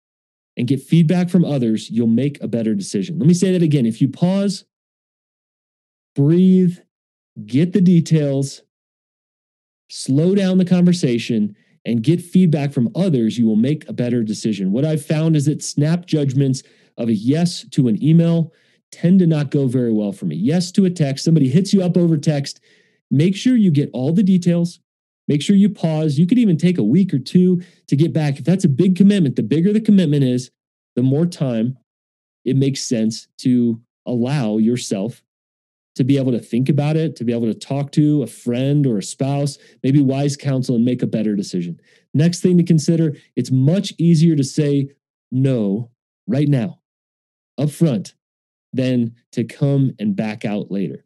and 0.58 0.68
get 0.68 0.82
feedback 0.82 1.30
from 1.30 1.44
others, 1.44 1.90
you'll 1.90 2.08
make 2.08 2.42
a 2.42 2.48
better 2.48 2.76
decision. 2.76 3.20
Let 3.20 3.28
me 3.28 3.34
say 3.34 3.52
that 3.52 3.62
again. 3.62 3.86
If 3.86 4.02
you 4.02 4.08
pause, 4.08 4.66
breathe, 6.16 6.78
get 7.46 7.74
the 7.74 7.82
details, 7.82 8.62
slow 9.90 10.36
down 10.36 10.58
the 10.58 10.66
conversation, 10.66 11.56
and 11.86 12.02
get 12.02 12.22
feedback 12.22 12.74
from 12.74 12.90
others, 12.96 13.38
you 13.38 13.46
will 13.46 13.56
make 13.56 13.88
a 13.88 13.94
better 13.94 14.24
decision. 14.24 14.72
What 14.72 14.86
I've 14.86 15.06
found 15.06 15.36
is 15.36 15.46
that 15.46 15.64
snap 15.64 16.06
judgments 16.06 16.64
of 16.98 17.10
a 17.10 17.14
yes 17.14 17.66
to 17.72 17.88
an 17.88 18.02
email 18.04 18.54
tend 18.92 19.20
to 19.20 19.28
not 19.28 19.52
go 19.52 19.68
very 19.68 19.92
well 19.92 20.12
for 20.12 20.26
me. 20.26 20.36
Yes 20.36 20.72
to 20.74 20.86
a 20.86 20.90
text, 20.90 21.26
somebody 21.26 21.50
hits 21.50 21.74
you 21.74 21.84
up 21.84 21.98
over 21.98 22.18
text. 22.18 22.60
Make 23.12 23.36
sure 23.36 23.56
you 23.56 23.70
get 23.70 23.90
all 23.94 24.14
the 24.14 24.24
details. 24.24 24.80
Make 25.28 25.42
sure 25.42 25.56
you 25.56 25.70
pause. 25.70 26.18
You 26.18 26.26
could 26.26 26.40
even 26.40 26.58
take 26.58 26.78
a 26.78 26.84
week 26.84 27.14
or 27.14 27.20
two 27.20 27.62
to 27.88 27.96
get 27.96 28.14
back. 28.14 28.40
If 28.40 28.46
that's 28.46 28.64
a 28.64 28.70
big 28.70 28.96
commitment, 28.96 29.36
the 29.36 29.44
bigger 29.44 29.74
the 29.74 29.82
commitment 29.82 30.24
is, 30.24 30.50
the 30.96 31.04
more 31.04 31.26
time 31.26 31.78
it 32.46 32.56
makes 32.56 32.82
sense 32.82 33.28
to 33.40 33.82
allow 34.06 34.58
yourself 34.58 35.24
to 35.96 36.04
be 36.04 36.18
able 36.18 36.32
to 36.32 36.40
think 36.40 36.70
about 36.70 36.98
it, 36.98 37.16
to 37.16 37.24
be 37.24 37.34
able 37.34 37.52
to 37.52 37.58
talk 37.58 37.92
to 37.94 38.22
a 38.24 38.28
friend 38.28 38.86
or 38.86 38.98
a 38.98 39.04
spouse, 39.04 39.58
maybe 39.84 40.02
wise 40.02 40.36
counsel 40.36 40.76
and 40.76 40.84
make 40.84 41.02
a 41.02 41.08
better 41.08 41.36
decision. 41.36 41.80
Next 42.14 42.42
thing 42.42 42.58
to 42.58 42.64
consider, 42.64 43.16
it's 43.36 43.52
much 43.52 43.94
easier 43.98 44.36
to 44.36 44.44
say 44.44 44.90
no 45.32 45.92
right 46.28 46.48
now, 46.48 46.80
up 47.58 47.70
front, 47.70 48.14
than 48.74 49.16
to 49.32 49.46
come 49.46 49.94
and 50.00 50.16
back 50.16 50.44
out 50.44 50.70
later. 50.70 51.05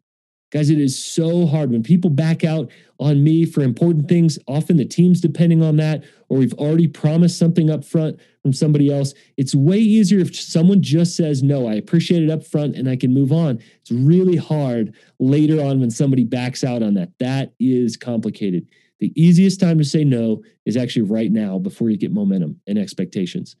Guys, 0.50 0.68
it 0.68 0.80
is 0.80 1.00
so 1.00 1.46
hard 1.46 1.70
when 1.70 1.82
people 1.82 2.10
back 2.10 2.42
out 2.42 2.70
on 2.98 3.22
me 3.22 3.44
for 3.44 3.62
important 3.62 4.08
things. 4.08 4.36
Often 4.48 4.78
the 4.78 4.84
team's 4.84 5.20
depending 5.20 5.62
on 5.62 5.76
that, 5.76 6.02
or 6.28 6.38
we've 6.38 6.54
already 6.54 6.88
promised 6.88 7.38
something 7.38 7.70
up 7.70 7.84
front 7.84 8.18
from 8.42 8.52
somebody 8.52 8.92
else. 8.92 9.14
It's 9.36 9.54
way 9.54 9.78
easier 9.78 10.18
if 10.18 10.34
someone 10.34 10.82
just 10.82 11.16
says, 11.16 11.42
No, 11.42 11.68
I 11.68 11.74
appreciate 11.74 12.24
it 12.24 12.30
up 12.30 12.44
front 12.44 12.74
and 12.74 12.88
I 12.88 12.96
can 12.96 13.14
move 13.14 13.30
on. 13.30 13.60
It's 13.80 13.92
really 13.92 14.36
hard 14.36 14.94
later 15.20 15.62
on 15.62 15.78
when 15.78 15.90
somebody 15.90 16.24
backs 16.24 16.64
out 16.64 16.82
on 16.82 16.94
that. 16.94 17.12
That 17.20 17.54
is 17.60 17.96
complicated. 17.96 18.66
The 18.98 19.12
easiest 19.20 19.60
time 19.60 19.78
to 19.78 19.84
say 19.84 20.04
no 20.04 20.42
is 20.66 20.76
actually 20.76 21.02
right 21.02 21.30
now 21.30 21.58
before 21.58 21.90
you 21.90 21.96
get 21.96 22.12
momentum 22.12 22.60
and 22.66 22.76
expectations. 22.76 23.54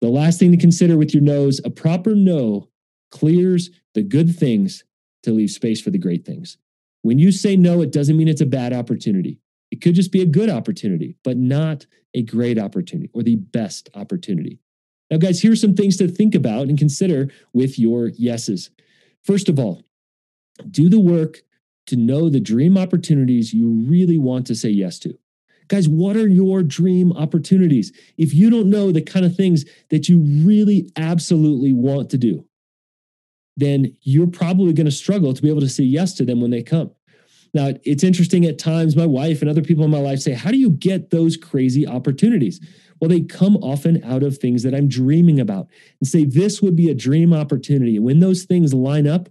The 0.00 0.08
last 0.08 0.38
thing 0.38 0.50
to 0.52 0.58
consider 0.58 0.96
with 0.96 1.14
your 1.14 1.22
no's 1.22 1.60
a 1.64 1.70
proper 1.70 2.14
no 2.14 2.68
clears 3.10 3.70
the 3.94 4.02
good 4.02 4.34
things 4.34 4.84
to 5.24 5.32
leave 5.32 5.50
space 5.50 5.80
for 5.80 5.90
the 5.90 5.98
great 5.98 6.24
things. 6.24 6.56
When 7.02 7.18
you 7.18 7.32
say 7.32 7.56
no, 7.56 7.82
it 7.82 7.92
doesn't 7.92 8.16
mean 8.16 8.28
it's 8.28 8.40
a 8.40 8.46
bad 8.46 8.72
opportunity. 8.72 9.40
It 9.70 9.82
could 9.82 9.94
just 9.94 10.12
be 10.12 10.22
a 10.22 10.26
good 10.26 10.48
opportunity, 10.48 11.16
but 11.24 11.36
not 11.36 11.86
a 12.14 12.22
great 12.22 12.58
opportunity 12.58 13.10
or 13.12 13.22
the 13.22 13.36
best 13.36 13.90
opportunity. 13.94 14.60
Now, 15.10 15.18
guys, 15.18 15.42
here's 15.42 15.60
some 15.60 15.74
things 15.74 15.96
to 15.98 16.08
think 16.08 16.34
about 16.34 16.68
and 16.68 16.78
consider 16.78 17.28
with 17.52 17.78
your 17.78 18.08
yeses. 18.08 18.70
First 19.22 19.48
of 19.48 19.58
all, 19.58 19.82
do 20.70 20.88
the 20.88 21.00
work 21.00 21.42
to 21.86 21.96
know 21.96 22.28
the 22.28 22.40
dream 22.40 22.78
opportunities 22.78 23.52
you 23.52 23.70
really 23.70 24.18
want 24.18 24.46
to 24.46 24.54
say 24.54 24.70
yes 24.70 24.98
to. 25.00 25.18
Guys, 25.68 25.88
what 25.88 26.16
are 26.16 26.28
your 26.28 26.62
dream 26.62 27.12
opportunities? 27.12 27.92
If 28.16 28.34
you 28.34 28.50
don't 28.50 28.70
know 28.70 28.92
the 28.92 29.02
kind 29.02 29.24
of 29.24 29.34
things 29.34 29.64
that 29.90 30.08
you 30.08 30.20
really 30.20 30.90
absolutely 30.96 31.72
want 31.72 32.10
to 32.10 32.18
do, 32.18 32.46
then 33.56 33.96
you're 34.02 34.26
probably 34.26 34.72
going 34.72 34.86
to 34.86 34.92
struggle 34.92 35.32
to 35.32 35.42
be 35.42 35.48
able 35.48 35.60
to 35.60 35.68
say 35.68 35.84
yes 35.84 36.14
to 36.14 36.24
them 36.24 36.40
when 36.40 36.50
they 36.50 36.62
come. 36.62 36.90
Now, 37.52 37.70
it's 37.84 38.02
interesting 38.02 38.44
at 38.46 38.58
times, 38.58 38.96
my 38.96 39.06
wife 39.06 39.40
and 39.40 39.48
other 39.48 39.62
people 39.62 39.84
in 39.84 39.90
my 39.90 40.00
life 40.00 40.18
say, 40.18 40.32
How 40.32 40.50
do 40.50 40.58
you 40.58 40.70
get 40.70 41.10
those 41.10 41.36
crazy 41.36 41.86
opportunities? 41.86 42.60
Well, 43.00 43.08
they 43.08 43.20
come 43.20 43.56
often 43.58 44.02
out 44.04 44.22
of 44.22 44.38
things 44.38 44.62
that 44.64 44.74
I'm 44.74 44.88
dreaming 44.88 45.38
about 45.38 45.68
and 46.00 46.08
say, 46.08 46.24
This 46.24 46.60
would 46.60 46.74
be 46.74 46.90
a 46.90 46.94
dream 46.94 47.32
opportunity. 47.32 47.98
When 48.00 48.18
those 48.18 48.42
things 48.42 48.74
line 48.74 49.06
up, 49.06 49.28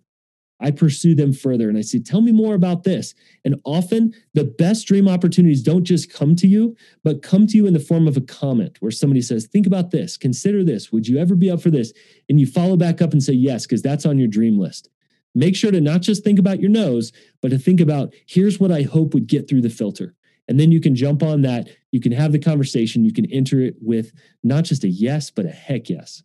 I 0.60 0.72
pursue 0.72 1.14
them 1.16 1.34
further 1.34 1.68
and 1.68 1.78
I 1.78 1.82
say, 1.82 2.00
Tell 2.00 2.22
me 2.22 2.32
more 2.32 2.56
about 2.56 2.84
this. 2.84 3.14
And 3.44 3.60
often 3.66 4.14
the 4.34 4.46
best 4.46 4.88
dream 4.88 5.08
opportunities 5.08 5.62
don't 5.62 5.84
just 5.84 6.12
come 6.12 6.36
to 6.38 6.48
you, 6.48 6.76
but 7.04 7.22
come 7.22 7.48
to 7.48 7.58
you 7.58 7.68
in 7.68 7.74
the 7.74 7.80
form 7.80 8.08
of 8.08 8.18
a 8.18 8.22
comment 8.22 8.78
where 8.80 8.92
somebody 8.92 9.22
says, 9.22 9.46
Think 9.46 9.68
about 9.68 9.92
this, 9.92 10.18
consider 10.18 10.64
this. 10.64 10.92
Would 10.92 11.08
you 11.08 11.18
ever 11.18 11.36
be 11.36 11.52
up 11.52 11.62
for 11.62 11.70
this? 11.70 11.92
And 12.30 12.40
you 12.40 12.46
follow 12.46 12.78
back 12.78 13.02
up 13.02 13.12
and 13.12 13.22
say, 13.22 13.34
Yes, 13.34 13.66
because 13.66 13.82
that's 13.82 14.06
on 14.06 14.18
your 14.18 14.28
dream 14.28 14.58
list. 14.58 14.90
Make 15.36 15.56
sure 15.56 15.72
to 15.72 15.82
not 15.82 16.02
just 16.02 16.24
think 16.24 16.40
about 16.40 16.60
your 16.60 16.70
no's, 16.70 17.12
but 17.42 17.50
to 17.50 17.58
think 17.58 17.82
about 17.82 18.14
here's 18.28 18.60
what 18.60 18.72
I 18.72 18.84
hope 18.84 19.14
would 19.14 19.28
get 19.28 19.50
through 19.50 19.62
the 19.62 19.70
filter. 19.70 20.16
And 20.48 20.60
then 20.60 20.72
you 20.72 20.80
can 20.80 20.96
jump 20.96 21.24
on 21.24 21.42
that. 21.42 21.70
You 21.92 22.02
can 22.02 22.12
have 22.12 22.32
the 22.32 22.40
conversation. 22.40 23.06
You 23.06 23.14
can 23.14 23.26
enter 23.32 23.62
it 23.62 23.76
with 23.82 24.12
not 24.44 24.66
just 24.66 24.84
a 24.84 24.90
yes, 24.90 25.32
but 25.32 25.46
a 25.46 25.50
heck 25.50 25.90
yes. 25.90 26.22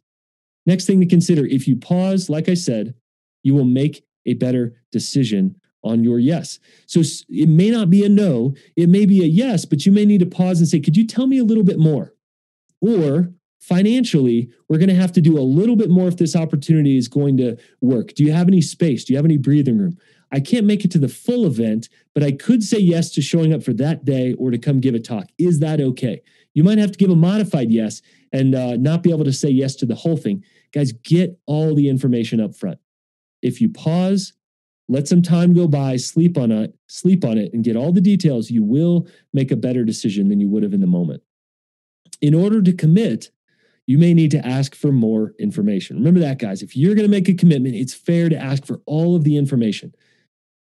Next 0.67 0.87
thing 0.87 1.01
to 1.01 1.07
consider 1.07 1.47
if 1.47 1.67
you 1.67 1.77
pause, 1.77 2.29
like 2.29 2.49
I 2.49 2.55
said, 2.55 2.95
you 3.43 3.55
will 3.55 3.65
make 3.65 4.05
a 4.29 4.35
better 4.35 4.75
decision 4.93 5.57
on 5.83 6.03
your 6.03 6.19
yes. 6.19 6.59
So 6.87 7.03
it 7.29 7.49
may 7.49 7.71
not 7.71 7.91
be 7.91 8.05
a 8.05 8.09
no, 8.09 8.55
it 8.77 8.89
may 8.89 9.07
be 9.07 9.23
a 9.23 9.27
yes, 9.27 9.65
but 9.65 9.87
you 9.87 9.93
may 9.93 10.05
need 10.05 10.21
to 10.21 10.27
pause 10.27 10.59
and 10.59 10.69
say, 10.69 10.81
Could 10.81 10.97
you 10.97 11.07
tell 11.07 11.27
me 11.27 11.39
a 11.39 11.45
little 11.45 11.65
bit 11.65 11.79
more? 11.79 12.15
Or 12.81 13.33
financially, 13.61 14.51
we're 14.69 14.79
going 14.79 14.89
to 14.89 14.95
have 14.95 15.13
to 15.13 15.21
do 15.21 15.39
a 15.39 15.41
little 15.41 15.77
bit 15.77 15.91
more 15.91 16.09
if 16.09 16.17
this 16.17 16.37
opportunity 16.37 16.97
is 16.97 17.09
going 17.09 17.37
to 17.39 17.57
work. 17.81 18.15
Do 18.15 18.25
you 18.25 18.33
have 18.33 18.49
any 18.49 18.61
space? 18.61 19.05
Do 19.05 19.13
you 19.13 19.17
have 19.19 19.25
any 19.25 19.37
breathing 19.37 19.79
room? 19.79 19.99
I 20.31 20.41
can't 20.41 20.67
make 20.67 20.85
it 20.85 20.91
to 20.93 20.99
the 20.99 21.09
full 21.09 21.47
event, 21.47 21.89
but 22.15 22.23
I 22.23 22.33
could 22.33 22.63
say 22.63 22.79
yes 22.79 23.11
to 23.13 23.23
showing 23.23 23.53
up 23.53 23.63
for 23.63 23.73
that 23.75 24.05
day 24.05 24.35
or 24.35 24.51
to 24.51 24.59
come 24.59 24.81
give 24.81 24.95
a 24.95 25.01
talk. 25.01 25.29
Is 25.39 25.61
that 25.61 25.81
okay? 25.81 26.23
You 26.55 26.65
might 26.65 26.79
have 26.79 26.93
to 26.93 26.99
give 26.99 27.11
a 27.11 27.17
modified 27.17 27.71
yes 27.71 28.03
and 28.33 28.55
uh, 28.55 28.77
not 28.77 29.03
be 29.03 29.11
able 29.11 29.25
to 29.25 29.33
say 29.33 29.49
yes 29.49 29.75
to 29.77 29.87
the 29.87 29.95
whole 29.95 30.17
thing. 30.17 30.45
Guys, 30.73 30.93
get 30.93 31.39
all 31.47 31.75
the 31.75 31.89
information 31.89 32.41
up 32.41 32.55
front. 32.55 32.79
If 33.43 33.61
you 33.61 33.69
pause, 33.69 34.33
let 34.89 35.07
some 35.07 35.23
time 35.23 35.53
go 35.53 35.69
by, 35.69 35.97
sleep 35.97 36.39
on 36.39 36.51
it, 36.51 36.75
sleep 36.87 37.25
on 37.25 37.39
it, 37.39 37.53
and 37.53 37.63
get 37.63 37.77
all 37.77 37.93
the 37.93 38.01
details, 38.01 38.51
you 38.51 38.65
will 38.65 39.07
make 39.33 39.51
a 39.51 39.57
better 39.57 39.85
decision 39.85 40.29
than 40.29 40.41
you 40.41 40.49
would 40.49 40.63
have 40.63 40.73
in 40.73 40.81
the 40.81 40.87
moment. 40.87 41.23
In 42.21 42.35
order 42.35 42.63
to 42.63 42.73
commit, 42.73 43.31
you 43.87 43.99
may 43.99 44.13
need 44.13 44.31
to 44.33 44.47
ask 44.47 44.75
for 44.75 44.93
more 44.93 45.35
information. 45.39 45.97
Remember 45.97 46.21
that, 46.21 46.39
guys. 46.39 46.63
If 46.63 46.77
you're 46.77 46.95
going 46.95 47.07
to 47.07 47.11
make 47.11 47.29
a 47.29 47.35
commitment, 47.35 47.75
it's 47.75 47.95
fair 47.95 48.29
to 48.29 48.37
ask 48.37 48.65
for 48.65 48.81
all 48.87 49.15
of 49.15 49.25
the 49.25 49.37
information. 49.37 49.95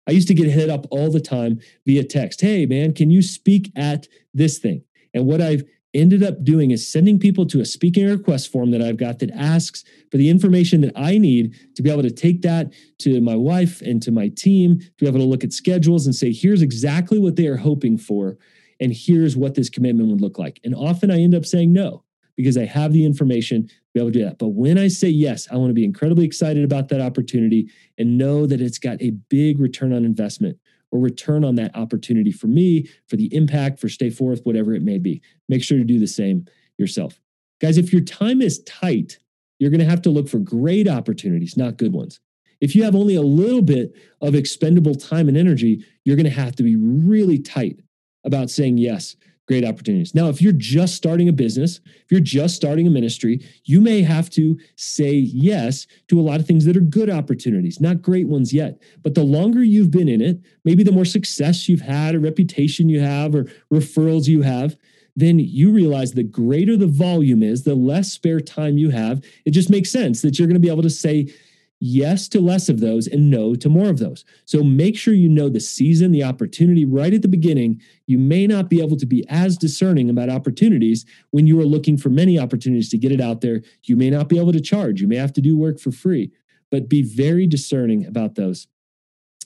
I 0.07 0.11
used 0.11 0.27
to 0.27 0.35
get 0.35 0.47
hit 0.47 0.69
up 0.69 0.85
all 0.91 1.11
the 1.11 1.19
time 1.19 1.59
via 1.85 2.03
text. 2.03 2.41
Hey, 2.41 2.65
man, 2.65 2.93
can 2.93 3.09
you 3.09 3.21
speak 3.21 3.71
at 3.75 4.07
this 4.33 4.59
thing? 4.59 4.83
And 5.13 5.25
what 5.25 5.41
I've 5.41 5.63
ended 5.95 6.21
up 6.21 6.43
doing 6.43 6.71
is 6.71 6.87
sending 6.87 7.17
people 7.17 7.45
to 7.47 7.61
a 7.61 7.65
speaking 7.65 8.07
request 8.07 8.51
form 8.51 8.71
that 8.71 8.81
I've 8.81 8.97
got 8.97 9.19
that 9.19 9.31
asks 9.31 9.83
for 10.11 10.17
the 10.17 10.29
information 10.29 10.81
that 10.81 10.93
I 10.95 11.17
need 11.17 11.55
to 11.75 11.81
be 11.81 11.89
able 11.89 12.03
to 12.03 12.11
take 12.11 12.41
that 12.43 12.73
to 12.99 13.21
my 13.21 13.35
wife 13.35 13.81
and 13.81 14.01
to 14.03 14.11
my 14.11 14.27
team 14.29 14.79
to 14.79 14.91
be 14.99 15.07
able 15.07 15.19
to 15.19 15.25
look 15.25 15.43
at 15.43 15.53
schedules 15.53 16.05
and 16.05 16.13
say, 16.13 16.31
here's 16.31 16.61
exactly 16.61 17.17
what 17.17 17.35
they 17.35 17.47
are 17.47 17.57
hoping 17.57 17.97
for. 17.97 18.37
And 18.79 18.93
here's 18.93 19.37
what 19.37 19.55
this 19.55 19.69
commitment 19.69 20.09
would 20.09 20.21
look 20.21 20.37
like. 20.37 20.59
And 20.65 20.75
often 20.75 21.09
I 21.09 21.21
end 21.21 21.33
up 21.33 21.45
saying 21.45 21.71
no 21.71 22.03
because 22.35 22.57
I 22.57 22.65
have 22.65 22.91
the 22.91 23.05
information 23.05 23.67
to 23.67 23.73
be 23.93 23.99
able 24.01 24.11
to 24.11 24.19
do 24.19 24.25
that. 24.25 24.37
But 24.37 24.49
when 24.49 24.77
I 24.77 24.89
say 24.89 25.07
yes, 25.07 25.47
I 25.49 25.55
want 25.55 25.69
to 25.69 25.73
be 25.73 25.85
incredibly 25.85 26.25
excited 26.25 26.65
about 26.65 26.89
that 26.89 26.99
opportunity 26.99 27.71
and 27.97 28.17
know 28.17 28.45
that 28.45 28.59
it's 28.59 28.77
got 28.77 29.01
a 29.01 29.11
big 29.11 29.59
return 29.59 29.93
on 29.93 30.03
investment 30.03 30.57
or 30.95 30.99
return 30.99 31.43
on 31.43 31.55
that 31.55 31.75
opportunity 31.75 32.31
for 32.31 32.47
me, 32.47 32.87
for 33.07 33.17
the 33.17 33.33
impact, 33.35 33.79
for 33.79 33.89
Stay 33.89 34.09
Forth, 34.09 34.41
whatever 34.43 34.73
it 34.73 34.81
may 34.81 34.97
be. 34.97 35.21
Make 35.49 35.63
sure 35.63 35.77
to 35.77 35.83
do 35.83 35.99
the 35.99 36.07
same 36.07 36.45
yourself. 36.77 37.19
Guys, 37.59 37.77
if 37.77 37.91
your 37.91 38.01
time 38.01 38.41
is 38.41 38.63
tight, 38.63 39.19
you're 39.59 39.71
going 39.71 39.79
to 39.79 39.89
have 39.89 40.01
to 40.03 40.09
look 40.09 40.29
for 40.29 40.39
great 40.39 40.87
opportunities, 40.87 41.57
not 41.57 41.77
good 41.77 41.93
ones. 41.93 42.19
If 42.61 42.75
you 42.75 42.83
have 42.83 42.95
only 42.95 43.15
a 43.15 43.21
little 43.21 43.61
bit 43.61 43.93
of 44.21 44.35
expendable 44.35 44.95
time 44.95 45.27
and 45.27 45.37
energy, 45.37 45.85
you're 46.05 46.15
going 46.15 46.25
to 46.25 46.29
have 46.29 46.55
to 46.55 46.63
be 46.63 46.77
really 46.77 47.39
tight 47.39 47.81
about 48.23 48.49
saying 48.49 48.77
yes 48.77 49.15
great 49.47 49.63
opportunities. 49.63 50.15
Now, 50.15 50.29
if 50.29 50.41
you're 50.41 50.51
just 50.51 50.95
starting 50.95 51.29
a 51.29 51.33
business, 51.33 51.79
if 51.85 52.11
you're 52.11 52.19
just 52.19 52.55
starting 52.55 52.87
a 52.87 52.89
ministry, 52.89 53.45
you 53.63 53.79
may 53.79 54.01
have 54.01 54.29
to 54.31 54.57
say 54.75 55.13
yes 55.13 55.87
to 56.07 56.19
a 56.19 56.23
lot 56.23 56.39
of 56.39 56.47
things 56.47 56.65
that 56.65 56.75
are 56.75 56.81
good 56.81 57.09
opportunities, 57.09 57.79
not 57.79 58.01
great 58.01 58.27
ones 58.27 58.53
yet. 58.53 58.81
But 59.03 59.13
the 59.13 59.23
longer 59.23 59.63
you've 59.63 59.91
been 59.91 60.09
in 60.09 60.21
it, 60.21 60.39
maybe 60.63 60.83
the 60.83 60.91
more 60.91 61.05
success 61.05 61.69
you've 61.69 61.81
had, 61.81 62.15
or 62.15 62.19
reputation 62.19 62.89
you 62.89 63.01
have, 63.01 63.35
or 63.35 63.45
referrals 63.71 64.27
you 64.27 64.41
have, 64.41 64.75
then 65.15 65.39
you 65.39 65.71
realize 65.71 66.11
the 66.11 66.23
greater 66.23 66.75
the 66.75 66.87
volume 66.87 67.41
is, 67.41 67.63
the 67.63 67.75
less 67.75 68.11
spare 68.11 68.41
time 68.41 68.77
you 68.77 68.89
have. 68.89 69.23
It 69.45 69.51
just 69.51 69.69
makes 69.69 69.91
sense 69.91 70.21
that 70.21 70.37
you're 70.37 70.47
going 70.47 70.55
to 70.55 70.59
be 70.59 70.71
able 70.71 70.83
to 70.83 70.89
say 70.89 71.33
yes 71.79 72.27
to 72.29 72.39
less 72.39 72.69
of 72.69 72.79
those 72.79 73.07
and 73.07 73.29
no 73.29 73.53
to 73.55 73.69
more 73.69 73.89
of 73.89 73.99
those. 73.99 74.23
So 74.45 74.63
make 74.63 74.97
sure 74.97 75.13
you 75.13 75.29
know 75.29 75.49
the 75.49 75.59
season, 75.59 76.11
the 76.11 76.23
opportunity 76.23 76.85
right 76.85 77.13
at 77.13 77.21
the 77.21 77.27
beginning. 77.27 77.81
You 78.07 78.17
may 78.17 78.47
not 78.47 78.69
be 78.69 78.81
able 78.81 78.97
to 78.97 79.05
be 79.05 79.25
as 79.29 79.57
discerning 79.57 80.09
about 80.09 80.29
opportunities 80.29 81.05
when 81.31 81.47
you 81.47 81.59
are 81.59 81.65
looking 81.65 81.97
for 81.97 82.09
many 82.09 82.39
opportunities 82.39 82.89
to 82.89 82.97
get 82.97 83.11
it 83.11 83.21
out 83.21 83.41
there. 83.41 83.61
You 83.83 83.95
may 83.97 84.09
not 84.09 84.29
be 84.29 84.39
able 84.39 84.53
to 84.53 84.61
charge, 84.61 85.01
you 85.01 85.07
may 85.07 85.17
have 85.17 85.33
to 85.33 85.41
do 85.41 85.57
work 85.57 85.79
for 85.79 85.91
free, 85.91 86.31
but 86.71 86.89
be 86.89 87.01
very 87.01 87.45
discerning 87.45 88.05
about 88.05 88.35
those. 88.35 88.67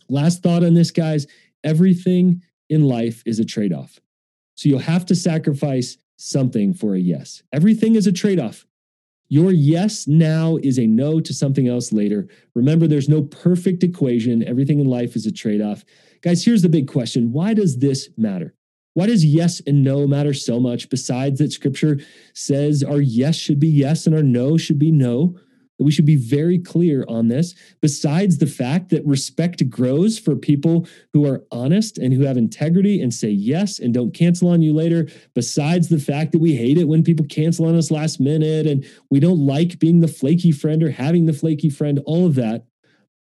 Last 0.08 0.42
thought 0.44 0.64
on 0.64 0.74
this, 0.74 0.92
guys 0.92 1.28
everything 1.64 2.42
in 2.70 2.84
life 2.84 3.22
is 3.26 3.40
a 3.40 3.46
trade 3.46 3.74
off. 3.74 4.00
So 4.56 4.70
you'll 4.70 4.80
have 4.80 5.06
to 5.08 5.16
sacrifice 5.16 5.98
something 6.18 6.74
for 6.74 6.96
a 6.96 7.00
yes. 7.00 7.44
Everything 7.52 7.96
is 7.96 8.08
a 8.08 8.12
trade 8.12 8.40
off. 8.40 8.66
Your 9.32 9.52
yes 9.52 10.08
now 10.08 10.58
is 10.58 10.80
a 10.80 10.88
no 10.88 11.20
to 11.22 11.34
something 11.34 11.68
else 11.68 11.94
later. 11.94 12.28
Remember, 12.56 12.88
there's 12.88 13.08
no 13.08 13.22
perfect 13.22 13.84
equation. 13.84 14.44
Everything 14.44 14.80
in 14.80 14.88
life 14.88 15.16
is 15.16 15.28
a 15.28 15.32
trade 15.32 15.62
off. 15.62 15.86
Guys, 16.22 16.44
here's 16.44 16.64
the 16.64 16.70
big 16.70 16.88
question 16.88 17.32
Why 17.32 17.54
does 17.54 17.78
this 17.78 18.10
matter? 18.18 18.56
Why 18.96 19.06
does 19.06 19.24
yes 19.24 19.62
and 19.68 19.84
no 19.84 20.08
matter 20.08 20.34
so 20.34 20.60
much 20.60 20.90
besides 20.90 21.40
that 21.40 21.54
scripture 21.54 22.00
says 22.34 22.84
our 22.84 23.00
yes 23.00 23.36
should 23.36 23.60
be 23.60 23.68
yes 23.68 24.08
and 24.08 24.16
our 24.16 24.24
no 24.24 24.58
should 24.58 24.80
be 24.80 24.92
no? 24.92 25.36
We 25.80 25.92
should 25.92 26.06
be 26.06 26.18
very 26.18 26.60
clear 26.60 27.06
on 27.08 27.30
this. 27.30 27.56
Besides 27.82 28.38
the 28.38 28.48
fact 28.48 28.90
that 28.90 29.06
respect 29.06 29.68
grows 29.70 30.20
for 30.20 30.36
people 30.36 30.88
who 31.14 31.26
are 31.26 31.46
honest 31.52 31.98
and 31.98 32.14
who 32.14 32.24
have 32.24 32.38
integrity 32.38 33.02
and 33.02 33.14
say 33.14 33.30
yes 33.30 33.80
and 33.80 33.94
don't 33.94 34.14
cancel 34.14 34.50
on 34.50 34.62
you 34.62 34.74
later, 34.74 35.08
besides 35.34 35.88
the 35.88 36.00
fact 36.00 36.34
that 36.34 36.40
we 36.40 36.56
hate 36.56 36.78
it 36.78 36.88
when 36.88 37.04
people 37.04 37.26
cancel 37.26 37.66
on 37.66 37.76
us 37.76 37.92
last 37.92 38.20
minute 38.20 38.68
and 38.68 38.86
we 39.10 39.20
don't 39.20 39.40
like 39.40 39.80
being 39.80 40.02
the 40.02 40.08
flaky 40.08 40.52
friend 40.52 40.84
or 40.84 40.92
having 40.92 41.26
the 41.26 41.34
flaky 41.34 41.70
friend, 41.70 42.00
all 42.06 42.26
of 42.26 42.36
that, 42.36 42.66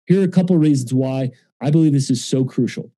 here 0.08 0.22
are 0.22 0.26
a 0.26 0.28
couple 0.28 0.56
of 0.56 0.62
reasons 0.62 0.94
why 0.94 1.32
I 1.62 1.70
believe 1.70 1.94
this 1.94 2.10
is 2.10 2.24
so 2.24 2.44
crucial. 2.44 2.92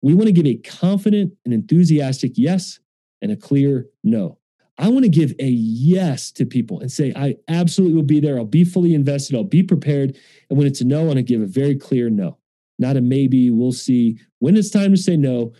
We 0.00 0.14
want 0.14 0.26
to 0.26 0.32
give 0.32 0.46
a 0.46 0.56
confident 0.56 1.34
and 1.44 1.52
enthusiastic 1.52 2.32
yes 2.36 2.80
and 3.20 3.30
a 3.30 3.36
clear 3.36 3.86
no. 4.02 4.38
I 4.78 4.88
want 4.88 5.04
to 5.04 5.08
give 5.08 5.34
a 5.40 5.48
yes 5.48 6.30
to 6.32 6.46
people 6.46 6.80
and 6.80 6.90
say, 6.90 7.12
I 7.16 7.36
absolutely 7.48 7.96
will 7.96 8.04
be 8.04 8.20
there. 8.20 8.38
I'll 8.38 8.44
be 8.44 8.64
fully 8.64 8.94
invested. 8.94 9.34
I'll 9.34 9.42
be 9.42 9.62
prepared. 9.62 10.16
And 10.48 10.56
when 10.56 10.68
it's 10.68 10.80
a 10.80 10.84
no, 10.84 11.00
I 11.00 11.04
want 11.04 11.16
to 11.16 11.22
give 11.22 11.42
a 11.42 11.46
very 11.46 11.74
clear 11.74 12.08
no, 12.08 12.38
not 12.78 12.96
a 12.96 13.00
maybe. 13.00 13.50
We'll 13.50 13.72
see. 13.72 14.18
When 14.38 14.56
it's 14.56 14.70
time 14.70 14.92
to 14.92 14.96
say 14.96 15.16
no, 15.16 15.52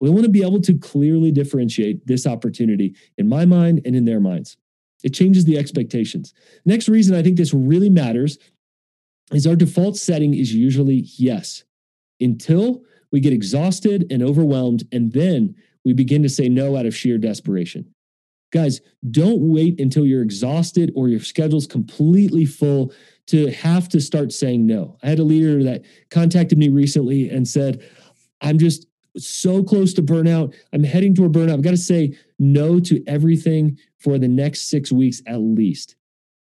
we 0.00 0.08
want 0.08 0.22
to 0.22 0.30
be 0.30 0.42
able 0.42 0.60
to 0.62 0.78
clearly 0.78 1.32
differentiate 1.32 2.06
this 2.06 2.26
opportunity 2.26 2.94
in 3.18 3.28
my 3.28 3.44
mind 3.44 3.82
and 3.84 3.96
in 3.96 4.04
their 4.04 4.20
minds. 4.20 4.56
It 5.02 5.14
changes 5.14 5.44
the 5.44 5.58
expectations. 5.58 6.32
Next 6.64 6.88
reason 6.88 7.16
I 7.16 7.22
think 7.22 7.36
this 7.36 7.52
really 7.52 7.90
matters 7.90 8.38
is 9.32 9.46
our 9.46 9.56
default 9.56 9.96
setting 9.96 10.34
is 10.34 10.54
usually 10.54 11.06
yes 11.16 11.64
until 12.20 12.82
we 13.10 13.20
get 13.20 13.32
exhausted 13.32 14.06
and 14.10 14.22
overwhelmed. 14.22 14.84
And 14.92 15.12
then 15.12 15.56
we 15.84 15.92
begin 15.92 16.22
to 16.22 16.28
say 16.28 16.48
no 16.48 16.76
out 16.76 16.86
of 16.86 16.94
sheer 16.94 17.18
desperation. 17.18 17.92
Guys, 18.50 18.80
don't 19.10 19.40
wait 19.40 19.80
until 19.80 20.04
you're 20.04 20.22
exhausted 20.22 20.92
or 20.96 21.08
your 21.08 21.20
schedule's 21.20 21.66
completely 21.66 22.44
full 22.44 22.92
to 23.26 23.50
have 23.52 23.88
to 23.88 24.00
start 24.00 24.32
saying 24.32 24.66
no. 24.66 24.96
I 25.02 25.08
had 25.08 25.20
a 25.20 25.24
leader 25.24 25.62
that 25.64 25.84
contacted 26.10 26.58
me 26.58 26.68
recently 26.68 27.30
and 27.30 27.46
said, 27.46 27.82
I'm 28.40 28.58
just 28.58 28.86
so 29.16 29.62
close 29.62 29.94
to 29.94 30.02
burnout. 30.02 30.54
I'm 30.72 30.84
heading 30.84 31.14
toward 31.14 31.32
burnout. 31.32 31.52
I've 31.52 31.62
got 31.62 31.70
to 31.70 31.76
say 31.76 32.16
no 32.38 32.80
to 32.80 33.02
everything 33.06 33.78
for 33.98 34.18
the 34.18 34.28
next 34.28 34.68
six 34.68 34.90
weeks 34.90 35.22
at 35.26 35.38
least. 35.38 35.96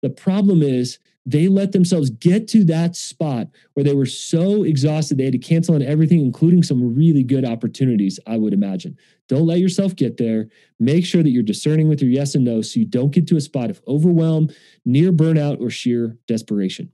The 0.02 0.10
problem 0.10 0.62
is 0.62 0.98
they 1.26 1.48
let 1.48 1.72
themselves 1.72 2.10
get 2.10 2.48
to 2.48 2.64
that 2.64 2.96
spot 2.96 3.48
where 3.74 3.84
they 3.84 3.94
were 3.94 4.06
so 4.06 4.62
exhausted 4.62 5.18
they 5.18 5.24
had 5.24 5.32
to 5.32 5.38
cancel 5.38 5.74
on 5.74 5.82
everything, 5.82 6.20
including 6.20 6.62
some 6.62 6.94
really 6.94 7.22
good 7.22 7.44
opportunities, 7.44 8.18
I 8.26 8.38
would 8.38 8.54
imagine. 8.54 8.96
Don't 9.28 9.46
let 9.46 9.58
yourself 9.58 9.94
get 9.94 10.16
there. 10.16 10.48
Make 10.78 11.04
sure 11.04 11.22
that 11.22 11.30
you're 11.30 11.42
discerning 11.42 11.88
with 11.88 12.00
your 12.00 12.10
yes 12.10 12.34
and 12.34 12.44
no 12.44 12.62
so 12.62 12.80
you 12.80 12.86
don't 12.86 13.12
get 13.12 13.26
to 13.28 13.36
a 13.36 13.40
spot 13.40 13.70
of 13.70 13.82
overwhelm, 13.86 14.48
near 14.84 15.12
burnout, 15.12 15.60
or 15.60 15.70
sheer 15.70 16.16
desperation. 16.26 16.90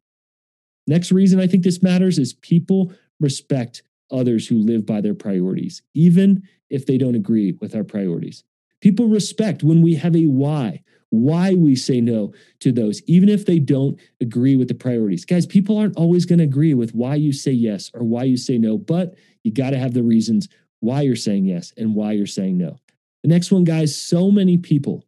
Next 0.86 1.12
reason 1.12 1.40
I 1.40 1.46
think 1.46 1.64
this 1.64 1.82
matters 1.82 2.18
is 2.18 2.32
people 2.34 2.92
respect 3.20 3.82
others 4.10 4.46
who 4.46 4.56
live 4.58 4.84
by 4.86 5.00
their 5.00 5.14
priorities, 5.14 5.82
even 5.94 6.42
if 6.68 6.86
they 6.86 6.98
don't 6.98 7.14
agree 7.14 7.56
with 7.60 7.74
our 7.74 7.84
priorities. 7.84 8.44
People 8.80 9.08
respect 9.08 9.62
when 9.62 9.82
we 9.82 9.94
have 9.94 10.14
a 10.14 10.26
why, 10.26 10.82
why 11.22 11.54
we 11.54 11.76
say 11.76 12.00
no 12.00 12.32
to 12.60 12.72
those, 12.72 13.02
even 13.06 13.28
if 13.28 13.46
they 13.46 13.58
don't 13.58 13.98
agree 14.20 14.56
with 14.56 14.68
the 14.68 14.74
priorities. 14.74 15.24
Guys, 15.24 15.46
people 15.46 15.78
aren't 15.78 15.96
always 15.96 16.24
going 16.26 16.38
to 16.38 16.44
agree 16.44 16.74
with 16.74 16.94
why 16.94 17.14
you 17.14 17.32
say 17.32 17.52
yes 17.52 17.90
or 17.94 18.02
why 18.02 18.24
you 18.24 18.36
say 18.36 18.58
no, 18.58 18.76
but 18.76 19.14
you 19.42 19.52
got 19.52 19.70
to 19.70 19.78
have 19.78 19.94
the 19.94 20.02
reasons 20.02 20.48
why 20.80 21.00
you're 21.00 21.16
saying 21.16 21.46
yes 21.46 21.72
and 21.76 21.94
why 21.94 22.12
you're 22.12 22.26
saying 22.26 22.58
no. 22.58 22.78
The 23.22 23.28
next 23.28 23.50
one, 23.50 23.64
guys, 23.64 23.96
so 23.96 24.30
many 24.30 24.58
people 24.58 25.05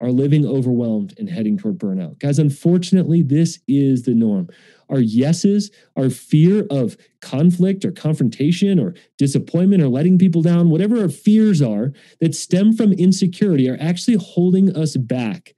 are 0.00 0.10
living 0.10 0.46
overwhelmed 0.46 1.14
and 1.18 1.28
heading 1.30 1.56
toward 1.56 1.78
burnout. 1.78 2.18
Guys, 2.18 2.38
unfortunately, 2.38 3.22
this 3.22 3.60
is 3.66 4.02
the 4.02 4.14
norm. 4.14 4.48
Our 4.90 5.00
yeses, 5.00 5.70
our 5.96 6.10
fear 6.10 6.66
of 6.70 6.96
conflict 7.20 7.84
or 7.84 7.92
confrontation 7.92 8.78
or 8.78 8.94
disappointment 9.18 9.82
or 9.82 9.88
letting 9.88 10.18
people 10.18 10.42
down, 10.42 10.70
whatever 10.70 11.00
our 11.00 11.08
fears 11.08 11.62
are 11.62 11.92
that 12.20 12.34
stem 12.34 12.72
from 12.74 12.92
insecurity, 12.92 13.68
are 13.68 13.78
actually 13.80 14.16
holding 14.16 14.76
us 14.76 14.96
back 14.96 15.54